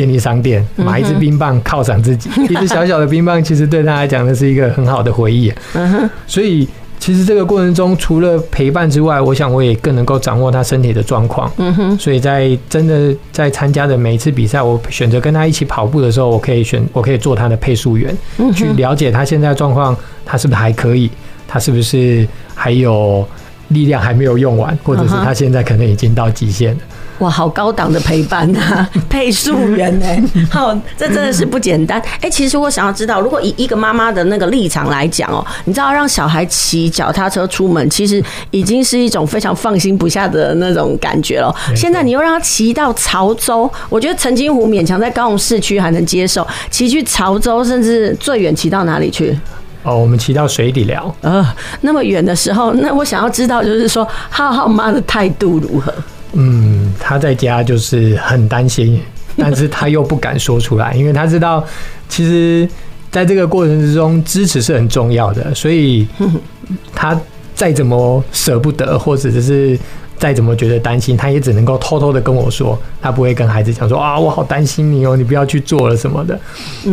[0.02, 5.54] 便利商店买一支冰棒犒赏自己， 一支小小的冰棒，其实对他来讲，那是一个很好的回忆。
[5.76, 6.68] 嗯所以
[7.00, 11.52] 其实这个过程中，除了陪伴之外，我想我也更能够掌握他身体的状况。
[11.58, 18.16] 嗯所以在真的在参加的每一次比赛，我选择跟他一起跑步的时候，我可以选，我可以做他的配速员，
[18.56, 21.12] 去了解他现在状况，他是不是还可以，
[21.48, 23.24] 他是不是还有
[23.68, 26.80] 力量还没有用完，或者是他现在可能已经到极限了。
[27.22, 30.06] 哇，好高档的陪伴啊， 配速员呢？
[30.50, 32.02] 好，这真的是不简单。
[32.20, 41.54] 哎，其实我想要知道，如果以一个妈妈的那个立场来讲哦，你知道让小孩骑脚踏车出门，其实已经是一种非常放心不下的那种感觉了。
[41.76, 49.38] 现在你又让他骑到潮州，我觉得澄清湖勉强在高雄市区还能接受，骑去潮州，甚至最远骑到哪里去？
[49.84, 51.14] 哦，我们骑到水底寮。
[51.22, 51.46] 呃，
[51.82, 55.94] 那么远的时候，那我想要知道，就是说浩浩妈的态度如何？
[56.34, 59.02] 嗯，他在家就是很担心，
[59.36, 61.66] 但是他又不敢说出来，因为他知道，
[62.08, 62.70] 其实
[63.10, 66.08] 在这个过程之中，支持是很重要的，所以
[66.94, 67.20] 他
[67.56, 69.78] 再怎么舍不得，或者是
[70.18, 76.40] 再怎么觉得担心，他也只能够偷偷的跟我说，他不会跟孩子讲说啊，我好担心你哦，你不要去做了什么的。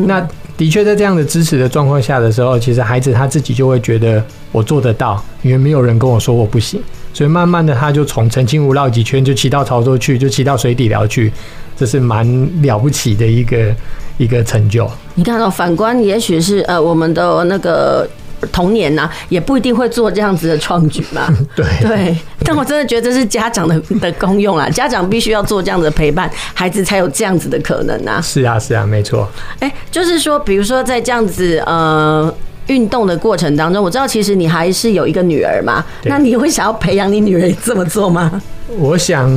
[0.06, 6.82] 那的确在这样的支持的状况下的时候，其实孩子他自己就会觉得我做得到，因为没有人跟我说我不行。
[7.18, 11.32] 所以慢慢的，他就从澄清湖绕几圈，就骑到潮州去，就骑到水底寮去，
[11.76, 12.24] 这是蛮
[12.62, 13.74] 了不起的一个
[14.18, 14.88] 一个成就。
[15.16, 18.08] 你看到反观，也许是呃我们的那个
[18.52, 21.26] 童年呐、啊，也不一定会做这样子的创举嘛。
[21.56, 28.20] 对对，但我真的觉得这是家长的的功用啊，家长必须要做这样子的陪伴，孩子才有这样子的可能啊。
[28.20, 29.28] 是啊，是啊，没错。
[29.58, 32.32] 哎，就是说，比如说在这样子呃。
[32.68, 38.40] 运动的过程当中，我知道其实你还是有一个女儿嘛，那你会想要培养你女儿这么做吗？
[38.78, 39.28] 我想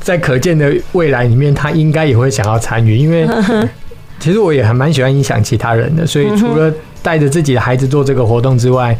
[0.00, 3.26] 在可见的未来里面，她应该也会想要参与，因为
[4.20, 8.96] 其实我也还蛮喜欢影响其他人的，所以除了带着自己的孩子做这个活动之外，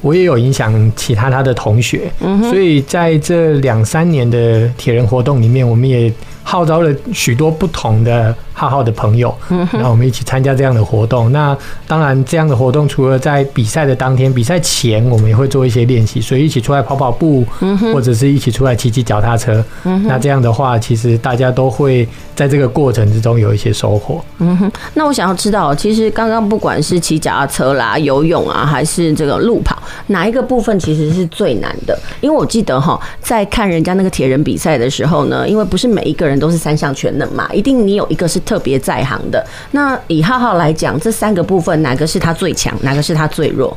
[0.00, 2.10] 我也有影响其他他的同学，
[2.50, 6.12] 所以在这两三年的铁人活动里面，我们也。
[6.46, 9.34] 号召了许多不同的浩浩的朋友，
[9.72, 11.30] 然后我们一起参加这样的活动。
[11.32, 17.44] 那当然，这样的活动除了在比赛的当天，比赛前我们也会做一些练习，所以一起出来跑跑步，
[17.92, 19.62] 或者是一起出来骑骑脚踏车。
[19.82, 24.24] 那这样的话，其实大家都会在这个过程之中有一些收获。
[24.38, 24.70] 嗯哼。
[24.94, 31.98] 那我想要知道，其实刚刚不管是骑脚踏车啦、游泳啊，还是这个路跑，哪一个部分其实是最难的？
[32.20, 39.44] 因为我记得哈，在看人家那个铁人比赛的时候呢，因为不是每一个人都是三项全能嘛，一定你有一个是特别在行的。
[39.72, 43.76] 那以浩浩来讲，这三个部分哪个是他最强，哪个是他最弱？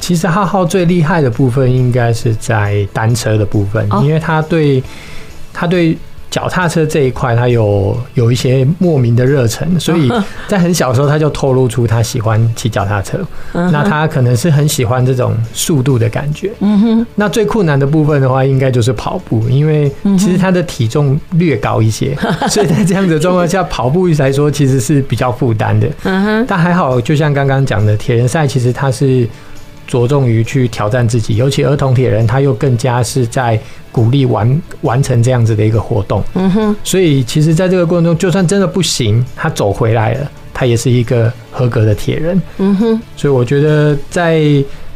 [0.00, 4.82] 其实浩浩最厉害的部分应该是在单车的部分，因为他对
[5.52, 5.96] 他对。
[6.34, 10.10] 脚踏车这一块，他有有一些莫名的热忱， 所以
[10.48, 13.20] 在很小的时候他就透露出他喜欢骑脚踏车。
[13.52, 16.50] 那他可能是很喜欢这种速度的感觉。
[16.58, 17.06] 嗯哼。
[17.14, 22.16] 那最困难的部分的话，应该就是跑步，因为其实他的体重略高一些，
[22.50, 25.88] 所以在这样的状况下，跑步来说其实是比较负担的。
[26.02, 26.44] 嗯哼。
[26.48, 29.28] 但还好，就像刚刚讲的，铁人赛其实他是。
[29.94, 33.56] 着重于去挑战自己，尤其儿童铁人，他又更加是在
[33.92, 36.20] 鼓励完完成这样子的一个活动。
[36.34, 42.42] 嗯哼，所以其实在这个过程中，就算真的不行，他走回来了，他也是一个合格的铁人。
[42.58, 44.42] 嗯哼，所以我觉得在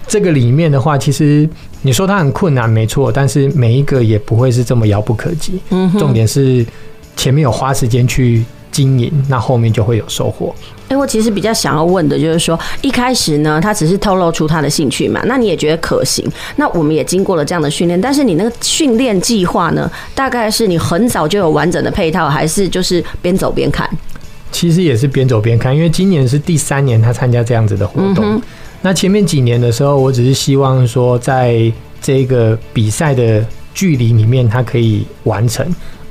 [0.09, 1.49] 这个里面的话，其实
[1.83, 5.61] 你说他很困难，没错，但是每一个也不会是这么遥不可及。
[5.71, 6.67] 嗯哼，重点是
[7.15, 10.53] 前面有花时间去经营，那后面就会有收获。
[10.89, 16.27] 哎，我其实比较想要问的就是说，一开始呢，他只是透露出他的兴趣嘛，那你也觉得可行？
[16.57, 23.89] 那我们也经过了这样的训练，但是你那个训练计划呢，大概是你很早就有完整的配套，还是就是边走边看？
[24.51, 28.25] 其实也是边走边看，因为今年是第三年他参加这样子的活动。
[28.25, 28.43] 嗯、
[28.81, 31.71] 那前面几年的时候，我只是希望说，在
[32.01, 35.67] 这个比赛的距离里面，他可以完成。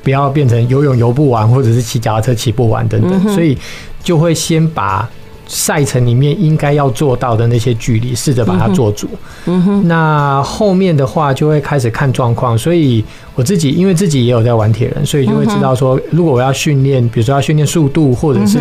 [0.08, 3.58] 不要变成游泳游不完，或者是骑脚踏车骑不完等等，所以
[4.02, 5.06] 就会先把
[5.48, 9.06] 赛程里面应该要做到的那些距离，试着把它做足。
[9.48, 9.86] 嗯哼。
[9.86, 13.04] 那后面的话就会开始看状况，所以
[13.36, 18.58] 我自己因为自己也有在玩铁人，所以就会知道说，如果我要训练，比如说要训练速度，或者是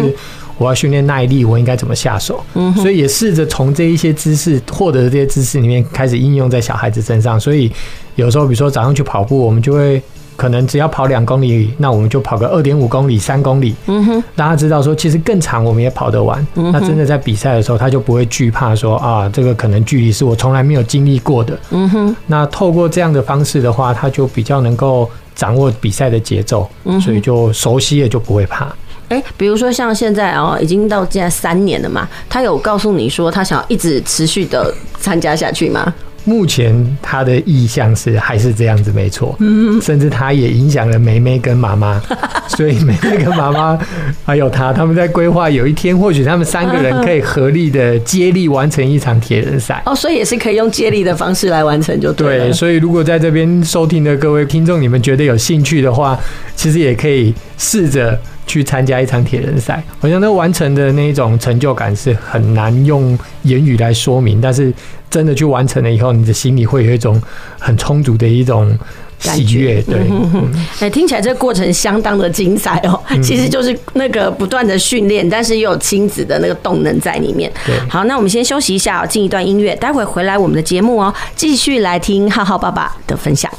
[0.58, 2.42] 我要训练耐力，我应该怎么下手？
[2.54, 2.74] 嗯。
[2.74, 7.38] 所以也试着从这一些知识获得的这些知识里面开始应用在小孩子身上。
[7.38, 7.70] 所以
[8.16, 10.02] 有时候，比如说早上去跑步，我们就会。
[10.36, 13.74] 可能只要跑两公里，那我们就跑个二点五公里、三公里。
[13.86, 16.46] 嗯哼，大家知道说，其实更长我们也跑得完。
[16.54, 21.58] 嗯，那真的在比赛的时候，他就不会惧怕说啊，这个可能距离是我从来没有经历过的。
[21.70, 26.68] 嗯哼，那透过这样的方式的话，他就比较能够掌握比赛的节奏，
[27.00, 28.72] 所以就熟悉了就不会怕。
[29.08, 35.94] 哎，比如说像现在哦，已经到现在三年了嘛，他有告诉你说他想要一直持续的参加下去吗？
[36.26, 39.34] 目前他的意向是还是这样子，没错。
[39.38, 41.98] 嗯，甚至他也影响了梅梅跟妈妈，
[42.48, 43.78] 所以梅梅跟妈妈
[44.24, 49.80] 还有他，他们在规划有一天，或许他们三个人可以合力的接力完成一场铁人赛。
[49.86, 52.38] 哦，所以也是可以用接力的方式来完成，就对。
[52.38, 56.18] 对，所以如果在这边收听的各位听众，你们觉得有兴趣的话，
[56.56, 58.18] 其实也可以试着。
[58.48, 64.72] 去参加一场铁人赛，好像那完成的那一种成就感是很难用言语来说明，但是
[65.10, 67.20] 真的去完成了以后，你的心里会有一种
[67.58, 68.76] 很充足的一种
[69.18, 69.80] 喜悦。
[69.82, 73.00] 对，哎、嗯欸，听起来这个过程相当的精彩哦。
[73.22, 77.50] 其实就是那个不断的训练，但是又有亲子的那个动能在里面。
[77.64, 83.50] 对，好，那我们先休息一下，进一段音乐，待会回来我们的节目哦，继续来听浩浩爸爸的分享。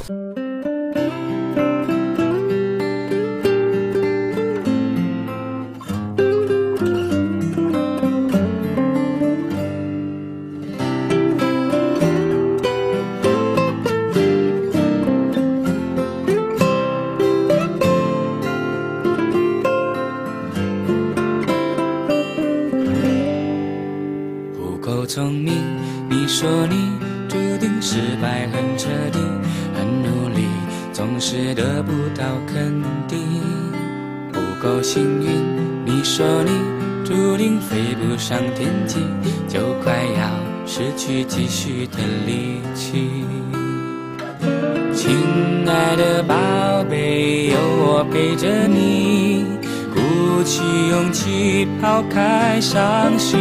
[52.60, 53.40] 伤心。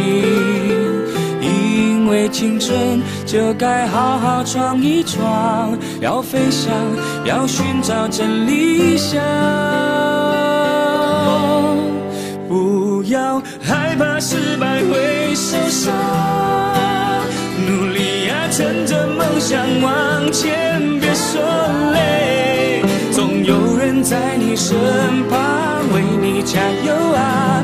[1.39, 6.71] 因为青春就该好好闯一闯，要飞翔，
[7.25, 9.21] 要寻找真理想。
[12.47, 15.93] 不要害怕失败会受伤，
[17.67, 21.41] 努力呀，趁着梦想往前，别说
[21.93, 24.75] 累，总有人在你身
[25.29, 25.39] 旁
[25.93, 27.63] 为你加油啊！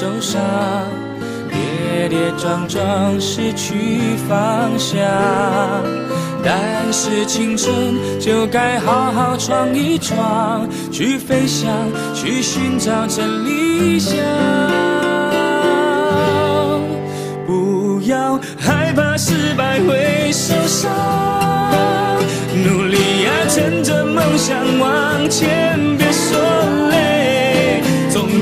[0.00, 0.40] 受伤，
[1.50, 4.96] 跌跌撞撞失去方向，
[6.40, 6.54] 但
[6.92, 7.74] 是青春
[8.20, 11.68] 就该好好闯一闯，去飞翔，
[12.14, 14.14] 去寻找真理想。
[17.44, 20.92] 不要害怕失败会受伤，
[22.64, 26.07] 努力呀，趁着梦想往前，别，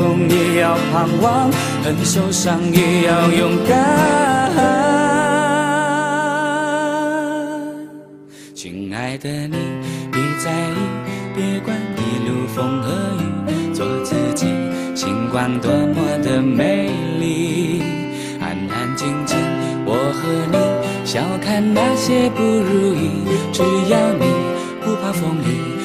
[0.00, 1.50] 逆着风也要盼望，
[1.84, 3.78] 很受伤也要勇敢。
[8.54, 9.56] 亲爱的你，
[10.10, 10.76] 别在意，
[11.34, 14.46] 别管一路风和雨，做自己，
[14.94, 17.82] 星光多么的美丽。
[18.40, 19.36] 安安静静，
[19.84, 20.58] 我和你，
[21.06, 23.10] 笑看那些不如意，
[23.52, 24.24] 只要你
[24.82, 25.79] 不怕风雨。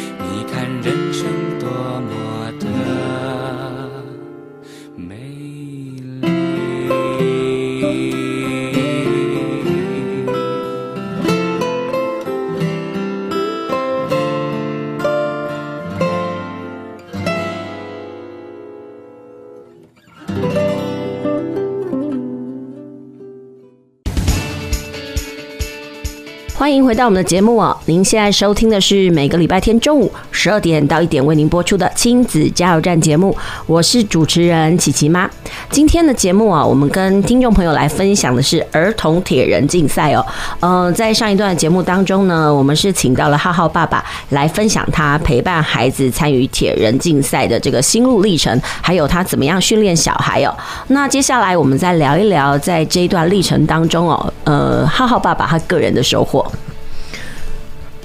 [26.75, 27.77] 欢迎回到我们的节目哦！
[27.85, 33.33] 您现在收听的是每个礼拜天中午十二点到一点为您播出的亲子加油站节目，
[33.65, 35.29] 我是主持人琪琪妈。
[35.69, 40.25] 今天的节目啊，我们跟听众朋友来分享的是儿童铁人竞赛哦。
[40.59, 50.53] 呃，在上一段节目当中呢，我们是请到了浩浩爸爸来分享他陪伴孩子参与铁人竞赛的这个心路历程，还有他怎么样训练小孩哦。
[50.89, 56.45] 那接下来我们再聊一聊在这一段历程当中哦，呃，浩浩爸爸他个人的收获。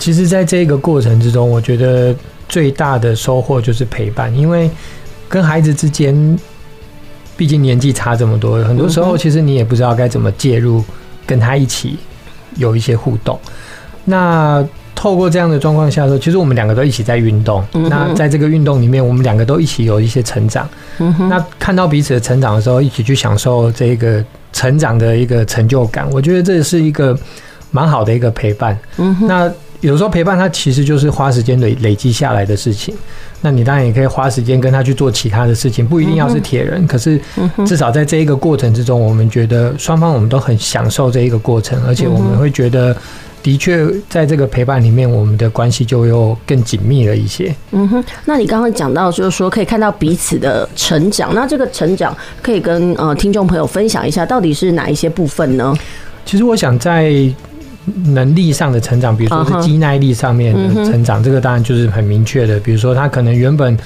[0.01, 2.12] 其实，在这个过程之中，我觉得
[2.48, 4.68] 最大的收获就是陪伴，因为
[5.28, 6.38] 跟孩子之间，
[7.36, 10.82] 毕竟年纪差这么多，很多时候其实你也不知道该怎么介入，
[11.26, 11.98] 跟他一起
[12.57, 13.38] 有一些互动。
[14.07, 17.62] 那透过这样的状况下说，其实我们两个都一起在运动。
[17.72, 20.68] 那在这个运动里面，我们两个都一起有一些成长。
[20.98, 27.16] 那看到彼此的成长的时候，一起去享受这个成长的一个成就感，我觉得这是一个
[27.70, 28.78] 蛮好的一个陪伴。
[29.28, 32.94] 那有时候陪伴他其实就是花时间累累积下来的事情，
[33.40, 37.18] 那你当然也可以花时间跟他去做其他的事情，不一定要是铁人，可是
[37.66, 42.94] 至少在这一个过程之中，我们觉得双方我们都很享受这一个过程，而且我们会觉得
[43.42, 47.54] 的确在这个陪伴里面，我们的关系就又更紧密了一些。
[47.70, 55.74] 嗯哼，那你刚刚讲到就是说可以看到彼此的成长，那这个成长可以跟呃听众朋友分享一下，到底是哪一些部分呢？
[56.26, 57.32] 其实我想在。
[58.04, 62.58] 能力上的成长，比如说是肌耐力上面的成长，这个当然就是很明确的。
[62.60, 63.76] 比如说他可能原本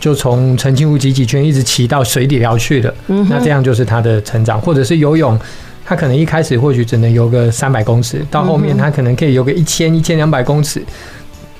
[0.00, 4.60] 就从澄清湖挤几圈一直骑到水底寮去了，那这样就是他的成长。
[4.60, 5.38] 或者是游泳，
[5.84, 10.82] 他可能一开始或许只能游个三百公尺，到后面他可能可以游个一千、一千两百公尺，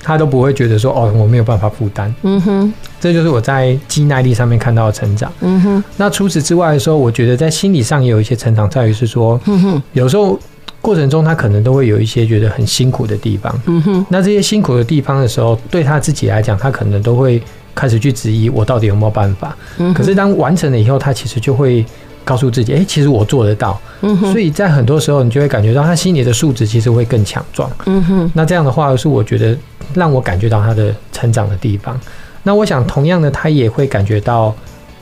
[0.01, 2.13] 他都不会觉得说哦，我没有办法负担。
[2.23, 5.31] 嗯哼，这就是我在肌耐力上面看到的成长。
[5.41, 10.39] 嗯哼，那除此之外的时候，我觉得在心理上也有一些成长，在于是说，嗯哼，有时候。
[10.85, 13.59] 过程中，他可能都会有一些觉得很辛苦的地方。
[13.65, 17.41] 嗯哼，那这些辛苦的地方的时候，对他自己来讲，他可能都会
[17.73, 19.57] 开始去质疑我到底有没有办法。
[19.79, 21.83] 嗯，可是当完成了以后，他其实就会
[22.23, 23.81] 告诉自己，哎，其实我做得到。
[24.01, 27.67] 嗯哼，所以在很多时候，你就会感觉到他心里的素质其实会更强壮。
[27.87, 29.57] 嗯哼，那这样的话是我觉得
[29.95, 31.99] 让我感觉到他的成长的地方。
[32.43, 34.55] 那我想，同样的，他也会感觉到。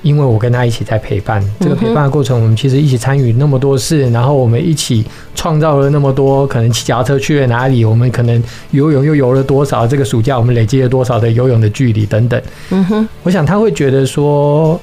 [0.03, 12.39] 因为我跟他一起在陪伴这个陪伴的过程，我们其实一起参与那么多事，然后我们一起创造了那么多，可能骑脚踏车去了哪里，我们可能游泳又游了多少，这个暑假我们累积了多少的游泳的距离等等。
[12.69, 14.79] 嗯哼，我想他会觉得说，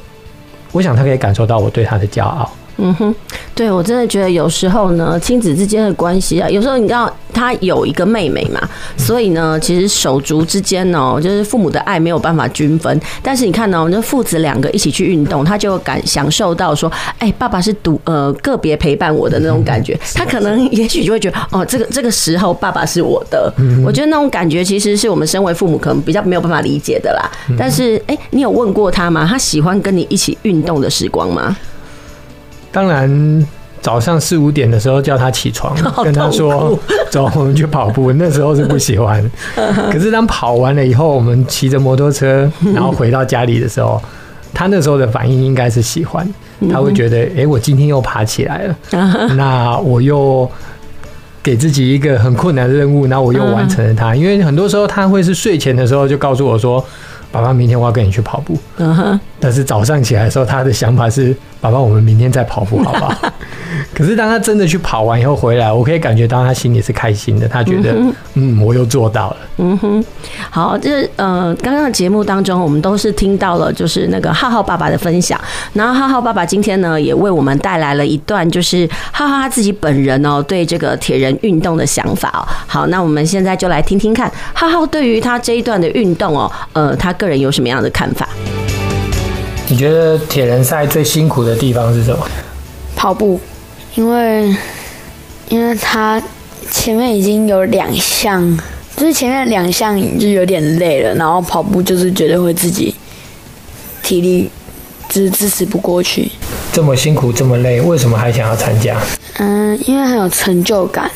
[0.73, 2.51] 我想他可以感受到我对他的骄傲。
[2.79, 3.15] 嗯哼，
[3.55, 8.61] 对，我真的觉得有时候呢，亲子之间的关系啊，有时候你知道他有一个妹妹嘛，
[8.99, 13.01] 所以呢，其实手足之间呢，就是父母的爱没有办法均分。
[13.23, 19.99] 但是你看呢，我们父子两个一起去运动，他就感享受到说，哎，爸爸是独呃个别陪伴我的那种感觉。
[20.15, 23.51] 他可能也许就会觉得，哦，这个这个时候爸爸是我的。
[23.83, 27.31] 我觉得那种感觉其实是我们身为父母可能比较没有办法理解的啦。
[27.59, 29.27] 但是，哎，你有问过他吗？
[29.27, 31.57] 他喜欢跟你一起运动的时光吗？
[32.71, 33.47] 当然，
[33.83, 35.75] 早上四五点的时候叫他起床，
[36.05, 36.79] 跟他说
[37.11, 39.25] ：“走，我们去跑步。”那时候是不喜欢。
[39.91, 44.01] 可是当跑完了以后，我们骑着摩托车，然后回到家里的时候，
[44.53, 46.27] 他那时候的反应应该是喜欢。
[46.71, 48.77] 他会觉得：“哎，我今天又爬起来了，
[49.35, 50.47] 那我又
[51.43, 56.85] 给自己一个很困难的任务，那我又完成了它。”因为很多时候他会是睡前的时候就告诉我说
[57.33, 58.59] ：“爸爸，明天我要跟你去跑步。”
[59.41, 63.33] 但是早上起来的时候，他的想法是：爸爸，我们明天再跑步好不好？
[63.95, 67.49] 可是当他真的去跑完以后回来，我可以感觉到他心里是开心的。
[67.49, 69.37] 他觉得，嗯，嗯，我又做到了。
[69.59, 70.05] 嗯哼，
[70.51, 75.41] 好，就是呃，刚刚的节目当中，我们都是听到了，就是那个浩浩爸爸的分享。
[75.73, 82.41] 然后浩浩爸爸今天呢，也为我们带来了一段，就是浩浩他自己本人哦，对这个铁人运动的想法哦。
[82.67, 88.29] 好，那我们现在就来听听看，浩浩对于他这一段的运动哦，呃，他个人有什么样的看法？
[89.71, 92.27] 你觉得铁人赛最辛苦的地方是什么？
[92.97, 93.41] 跑步，
[93.95, 94.53] 因为
[95.49, 96.21] 因为他
[96.73, 98.59] 前面已经有两项，
[98.97, 102.93] 就是前面两项就有点累了，然后跑步就是绝对会自己
[104.03, 104.51] 体力
[105.09, 106.29] 支支持不过去。
[106.73, 109.01] 这么辛苦，这么累，为什么还想要参加？
[109.39, 111.09] 嗯，因为很有成就感。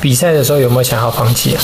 [0.00, 1.62] 比赛的时候有没有想要放弃啊？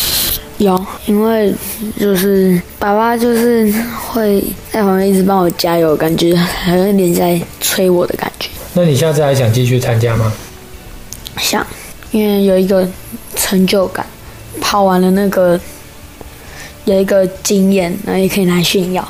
[0.58, 1.54] 有，因为
[1.98, 3.72] 就是爸爸就是
[4.08, 8.48] 会在旁边一直帮我加油，感觉还有点在催我的感觉。
[8.72, 10.32] 那你下次还想继续参加吗？
[11.38, 11.66] 想，
[12.10, 12.88] 因为有一个
[13.34, 14.06] 成就感，
[14.60, 15.60] 跑完了那个
[16.86, 19.06] 有一个经验，然后也可以来炫耀。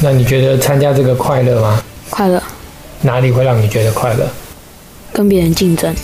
[0.00, 1.82] 那你觉得参加这个快乐吗？
[2.10, 2.42] 快乐。
[3.02, 4.28] 哪里会让你觉得快乐？
[5.12, 5.94] 跟别人竞争。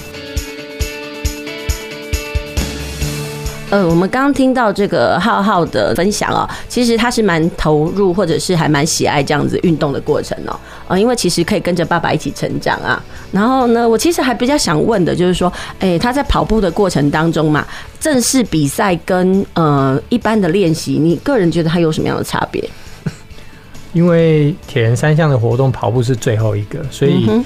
[3.75, 10.57] 呃，我们刚刚听到这个浩浩的分享哦，其实他是蛮投入，或者是还蛮喜爱这样子运动的过程哦。
[10.87, 13.03] 呃，因为其实可以跟着爸爸一起成长啊。
[13.33, 17.67] 然后呢，我其实还比较想问的就是说，哎，他在跑步的过程当中嘛，
[17.99, 22.63] 正式比赛跟呃一般的练习，你个人觉得他有什么样的差别？
[23.93, 27.27] 因为铁人三项的活动，跑步是最后一个，所以。
[27.29, 27.45] 嗯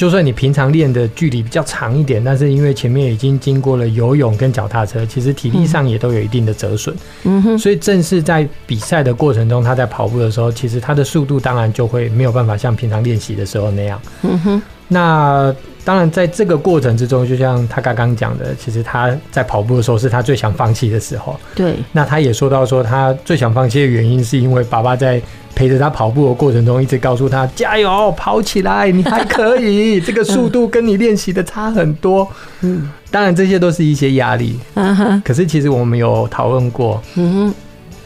[0.00, 6.96] 就算你平常练的距离比较长一点，但是因为前面已经经过了游泳跟脚踏车，其实体力上也都有一定的折损。
[7.24, 14.00] 嗯哼，所以正是在比赛的过程中，他在跑步的时候，其实他的速度当然就会没有办法像平常练习的时候那样。
[14.22, 21.40] 嗯哼，那当然在这个过程之中，就像他刚刚讲的，其实他在跑步的时候是他最想放弃的时候。
[21.54, 25.22] 对，那他也说到说他最想放弃的原因是因为爸爸在。
[25.52, 30.00] 陪着他跑步的过程中，一直告诉他加油，跑起来，你还可以。
[30.00, 32.26] 这个速度跟你练习的差很多。
[32.60, 34.58] 嗯，当然这些都是一些压力。
[34.74, 35.20] 嗯哼。
[35.24, 37.02] 可是其实我们有讨论过。
[37.16, 37.54] 嗯哼。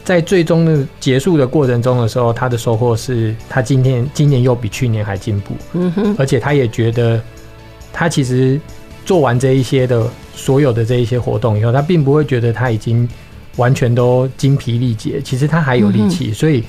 [0.05, 5.53] 在最终的结束的过程中的时候，他的收获是他今天今年又比去年还进步。
[5.73, 6.15] 嗯哼。
[6.17, 7.21] 而且他也觉得，
[7.91, 8.57] 他其实
[9.03, 13.05] 做完这一些的所有的这一些活动以后，他并不会觉得他已经
[13.57, 15.19] 完全都精疲力竭。
[15.21, 16.63] 其实他还有力气，所以。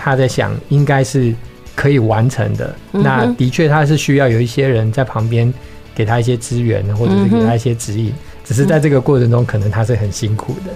[0.00, 1.34] 他在想，应该是
[1.74, 2.72] 可以完成的。
[2.92, 5.52] 那的确，他是需要有一些人在旁边
[5.92, 8.12] 给他一些资源，或者是给他一些指引。
[8.44, 10.70] 只是在这个过程中，可能他是很辛苦的。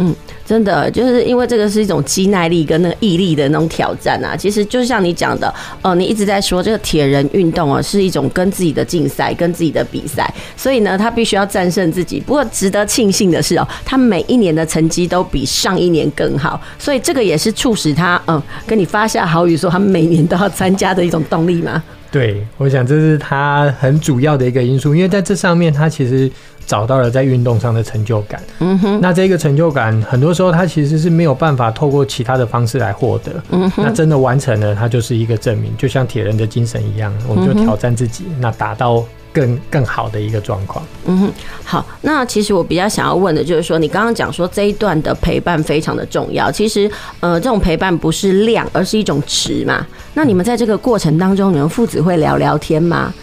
[0.00, 0.14] 嗯，
[0.46, 4.36] 真的，就是因为这个是一种肌耐力跟那个毅力的那种挑战啊。
[4.36, 10.32] 其实就像你讲的，哦，你一直在说这个铁人运动啊，是一种跟自己的竞赛，跟自己的比赛。
[10.56, 12.20] 所以呢，他必须要战胜自己。
[12.20, 16.60] 不过值得庆幸的是哦，他每一年的成绩都比上一年更好。
[16.78, 21.82] 所以这个也是促使他嗯，跟你发下好语说他每年都要参加的一种动力嘛。
[22.12, 26.30] 对，我想这是他很主要的一个因素，因为在这上面他其实。
[26.68, 39.02] 找到了在运动上的成就感，嗯哼，那这个成就感很多时候他其实是没有办法透过其他的方式来获得，嗯哼，那真的完成了，它就是一个证明，就像铁人的精神一样，我们就挑战自己，那达到
[39.32, 41.32] 更更好的一个状况，嗯哼，
[41.64, 46.90] 好，那其实我比较想要问的就是说，你刚刚讲说这一段的陪伴非常的重要，其实
[47.20, 49.86] 呃，这种陪伴不是量，而是一种值嘛。
[50.12, 53.14] 那你们在这个过程当中，你们父子会聊聊天吗？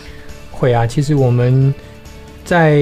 [0.50, 1.72] 会啊，其实我们。
[2.46, 2.80] 在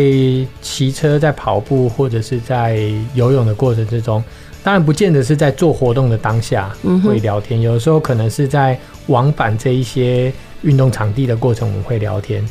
[0.62, 2.80] 骑车、在跑步或者是在
[3.16, 4.22] 游泳的过程之中，
[4.62, 6.70] 当然不见得是在做活动的当下
[7.04, 12.48] 会聊天，有的时候可能是在往返这一些运动场地的过程，我们会聊天。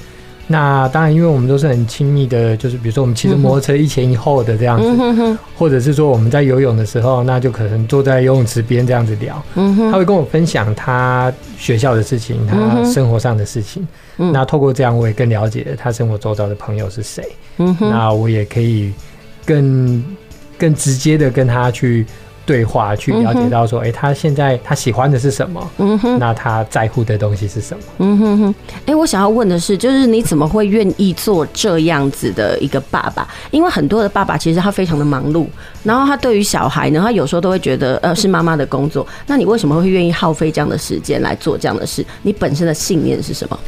[0.48, 9.42] 那当然，因为我们都是很亲密的，就是比如说我们骑着摩托车一前一后的这样子，或者是说我们在游泳的时候，那就可能坐在游泳池边这样子聊。
[9.54, 13.86] 他会跟我分享他学校的事情，他生活上的事情。
[14.16, 17.24] 那透过这样，我也更了解他生活周遭的朋友是谁。
[17.78, 18.92] 那我也可以
[19.46, 20.04] 更
[20.58, 22.04] 更直接的跟他去。
[22.44, 25.70] 对话去了解到说，哎、欸，他现在他喜欢的是什么？
[25.78, 27.82] 嗯哼，那他在乎的东西是什么？
[27.98, 28.54] 嗯哼哼。
[28.80, 33.28] 哎、欸，我想要问的是，就是你怎么会愿意做这样子的一个爸爸？
[33.50, 35.46] 因为很多的爸爸其实他非常的忙碌，
[35.84, 39.06] 然后他对于小孩呢，他有时候都会觉得，呃，是妈妈的工作。
[39.26, 42.04] 那你为什么会愿意耗费这样的时间来做这样的事？
[42.22, 43.58] 你本身的信念是什么？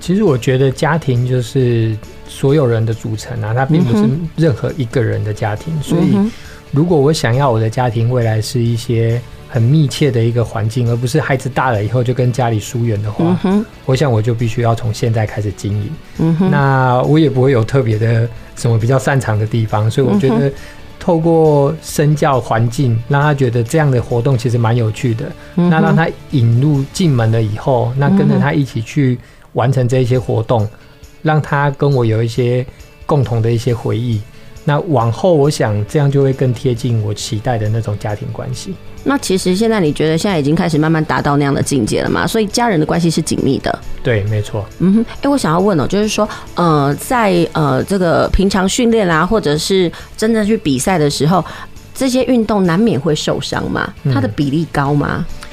[0.00, 1.96] 其实我觉得家庭就是
[2.28, 4.06] 所有人的组成啊，他并不是
[4.36, 6.30] 任何一个人的家庭，嗯、所以。
[6.72, 16.50] 如果我想要我的家庭未来是一些很密切的一个环境，而不是孩子大了以后就跟家里疏远的话，嗯、我想我就必须要从现在开始经营。
[16.50, 20.50] 那我也不会有特别的什么比较擅长的地方，所以我觉得
[20.98, 25.30] 透过身教环境，让他觉得这样的活动其实蛮有趣的。
[25.56, 29.18] 嗯、那让他引入进门了以后，那跟着他一起去
[29.52, 30.66] 完成这一些活动，
[31.20, 32.64] 让他跟我有一些
[33.04, 34.18] 共同的一些回忆。
[34.64, 38.74] 那往后，我想这样就会更贴近我期待的那种家庭关系。
[39.04, 42.24] 那其实现在你觉得现在已经开始慢慢达到那样的境界了吗？
[42.24, 43.76] 所以家人的关系是紧密的。
[44.00, 44.64] 对，没错。
[44.78, 51.44] 嗯哼，哎、欸，我想要问哦、喔，就是说，呃，在呃这个平常训练啦，或者是真正去比赛的时候，
[51.92, 53.92] 这些运动难免会受伤嘛？
[54.14, 55.26] 它的比例高吗？
[55.28, 55.46] 嗯、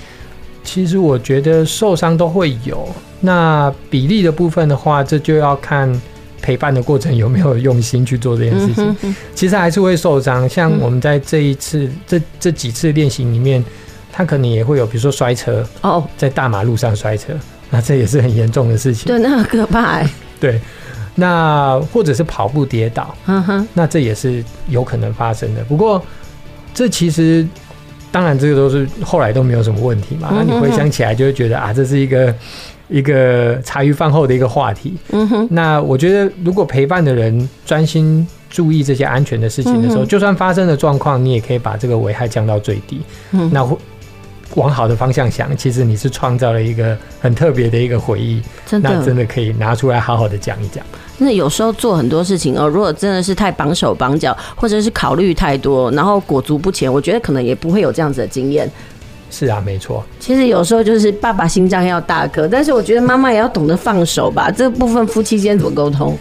[0.64, 2.88] 其实我觉得受伤都会有。
[3.20, 5.90] 那比例的部分的话，这就要看。
[6.42, 9.16] 陪伴的过程有没有用心去做这件事情？
[9.36, 10.48] 其实还是会受伤。
[10.50, 13.64] 像我们在这一次、嗯、这这几次练习里面，
[14.12, 17.34] 他可能也会有，比如说摔车哦，在大马路上摔车，
[17.70, 19.08] 那这也是很严重的事情。
[19.08, 20.10] 对，那很可怕哎。
[20.40, 20.60] 对，
[21.16, 25.64] 那或者是跑步跌倒，嗯哼，那这也是有可能发生的。
[25.66, 26.04] 不过，
[26.74, 27.48] 这其实
[28.12, 30.30] 当然这个都是后来都没有什么问题嘛。
[30.32, 32.34] 那你回想起来就会觉得啊，这是一个。
[32.90, 34.96] 一个茶余饭后的一个话题。
[35.12, 43.02] 嗯哼，那我觉得，如果陪伴的人专心注意这些安全的事情的时候，就算发生了状况，你也可以把这个危害降到最低。
[43.32, 43.64] 嗯，那
[44.56, 48.42] 往好的方向想，其实你是创造了一个很特别的一个回忆。
[48.66, 50.84] 真的，那真的可以拿出来好好的讲一讲。
[51.20, 58.68] 那有时候做很多事情哦，如果真的是太绑手绑脚，或者是考虑太多，然后裹足不前，我觉得可能也不会有这样子的经验。
[59.32, 60.04] 是啊，没错。
[60.20, 64.50] 其实有时候就是爸爸心脏要大颗，但是我觉得妈妈也要懂得放手吧。
[64.50, 66.18] 这部分夫妻间怎么沟通？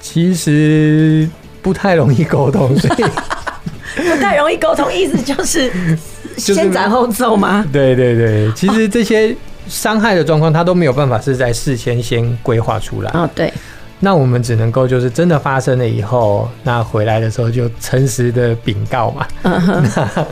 [0.00, 1.28] 其实
[1.60, 3.04] 不太容易沟通，所以
[4.02, 5.70] 不太容易沟通，意思就是
[6.36, 7.64] 先斩后奏吗？
[7.72, 9.36] 对对对，其实这些
[9.68, 13.10] 伤害的状况，他都没有办法是在事先先规划出来。
[13.12, 13.52] 哦，对。
[14.04, 19.24] 那我们只能够就是真的发生了以后，那回来的时候就诚实的禀告嘛。
[19.44, 20.24] Uh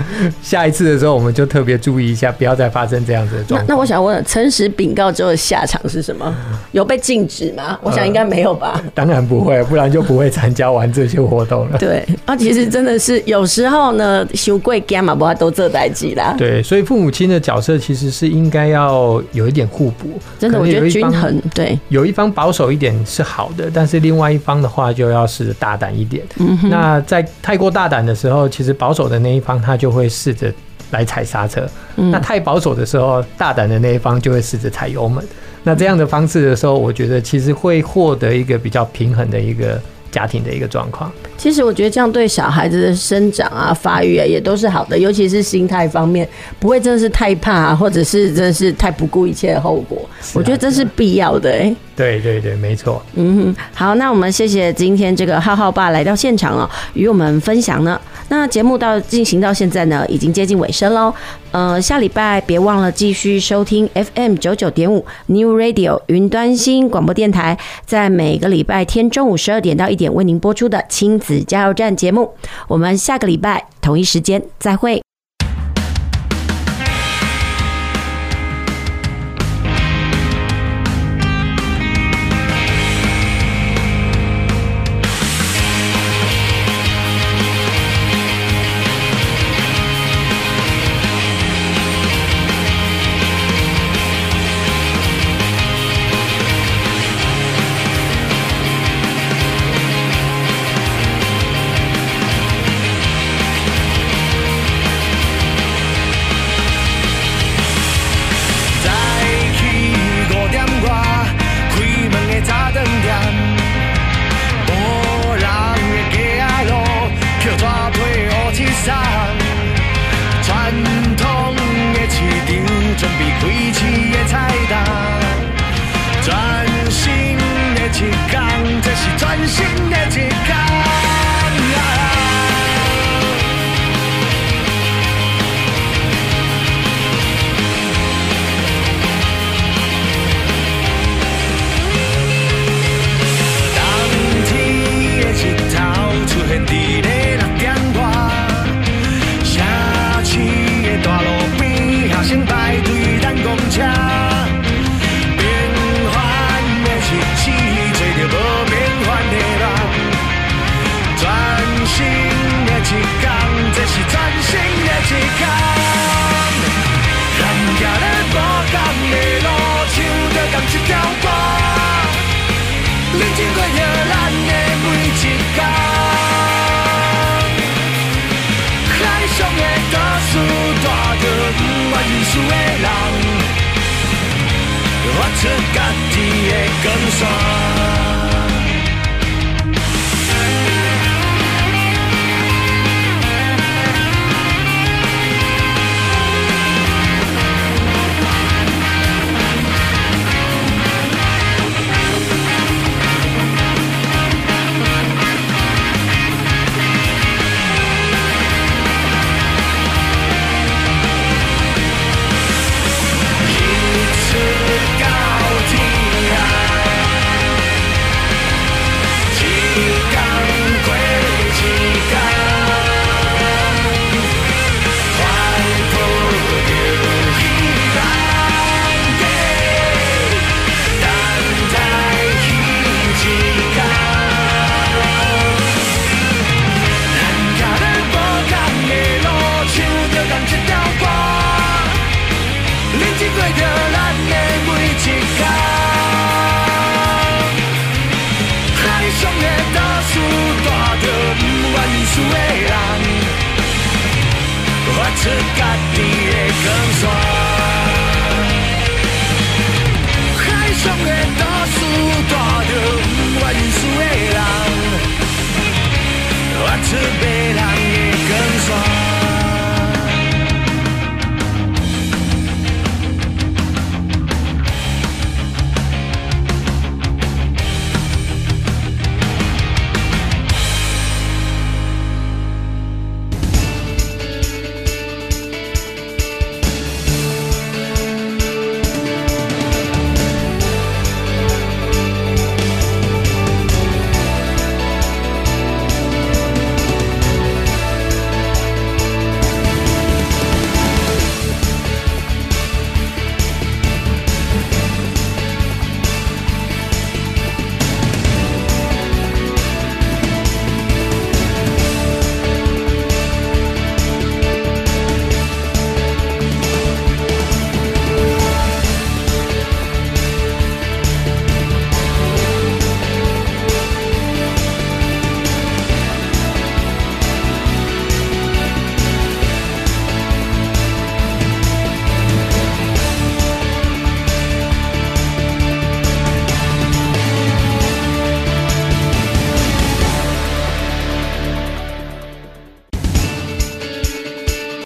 [0.43, 3.67] 下一次的时候，我们就特别注意一下，不要再发生这样子的状况。
[3.69, 6.35] 那我想问，诚实禀告之后的下场是什么？
[6.73, 7.79] 有被禁止吗？
[7.81, 8.73] 我想应该没有吧。
[8.75, 11.79] 呃，当然不会，不然就不会参加完这些活动了。
[11.79, 16.35] 对，啊，其实真的是有时候呢，修贵干嘛不都这代际啦。
[16.37, 21.41] 对，所以父母亲的角色其实是应该要有一点互补，真的，我觉得均衡。
[21.55, 23.60] 对，有一方保守一点是好的。
[23.75, 26.25] 但是另外一方的话，就要试着大胆一点。
[26.63, 30.53] 那在太过大胆的时候，其实保守的那一方他就会试着
[30.93, 31.69] 来踩刹车。
[31.97, 35.25] 嗯、那太保守的时候，大胆的那一方就会试着踩油门。
[35.63, 39.79] 那这样的方式的时候，我觉得其实会获得一个比较平衡的一个
[40.11, 41.11] 家庭的一个状况。
[41.37, 50.09] 其实我觉得这样对小孩子的生长啊、发育啊，也都是好的，尤其是心态方面，不会真的是太怕、啊，或者是真的是太不顾一切的后果。
[50.21, 51.75] 啊、我觉得这是必要的、欸。
[51.97, 53.03] 对对对，没错。
[53.15, 58.01] 嗯哼，好，那我们谢谢今天这个浩浩爸来到现场哦，与我们分享呢。
[58.31, 61.13] 那节目到进行到现在呢，已经接近尾声喽。
[61.51, 72.33] 呃，下礼拜别忘了继续收听 FM 九九点五 New Radio 云端新广播电台，在每个礼拜天中午十二点到一点为您播出的亲子加油站节目。
[72.69, 75.03] 我们下个礼拜同一时间再会。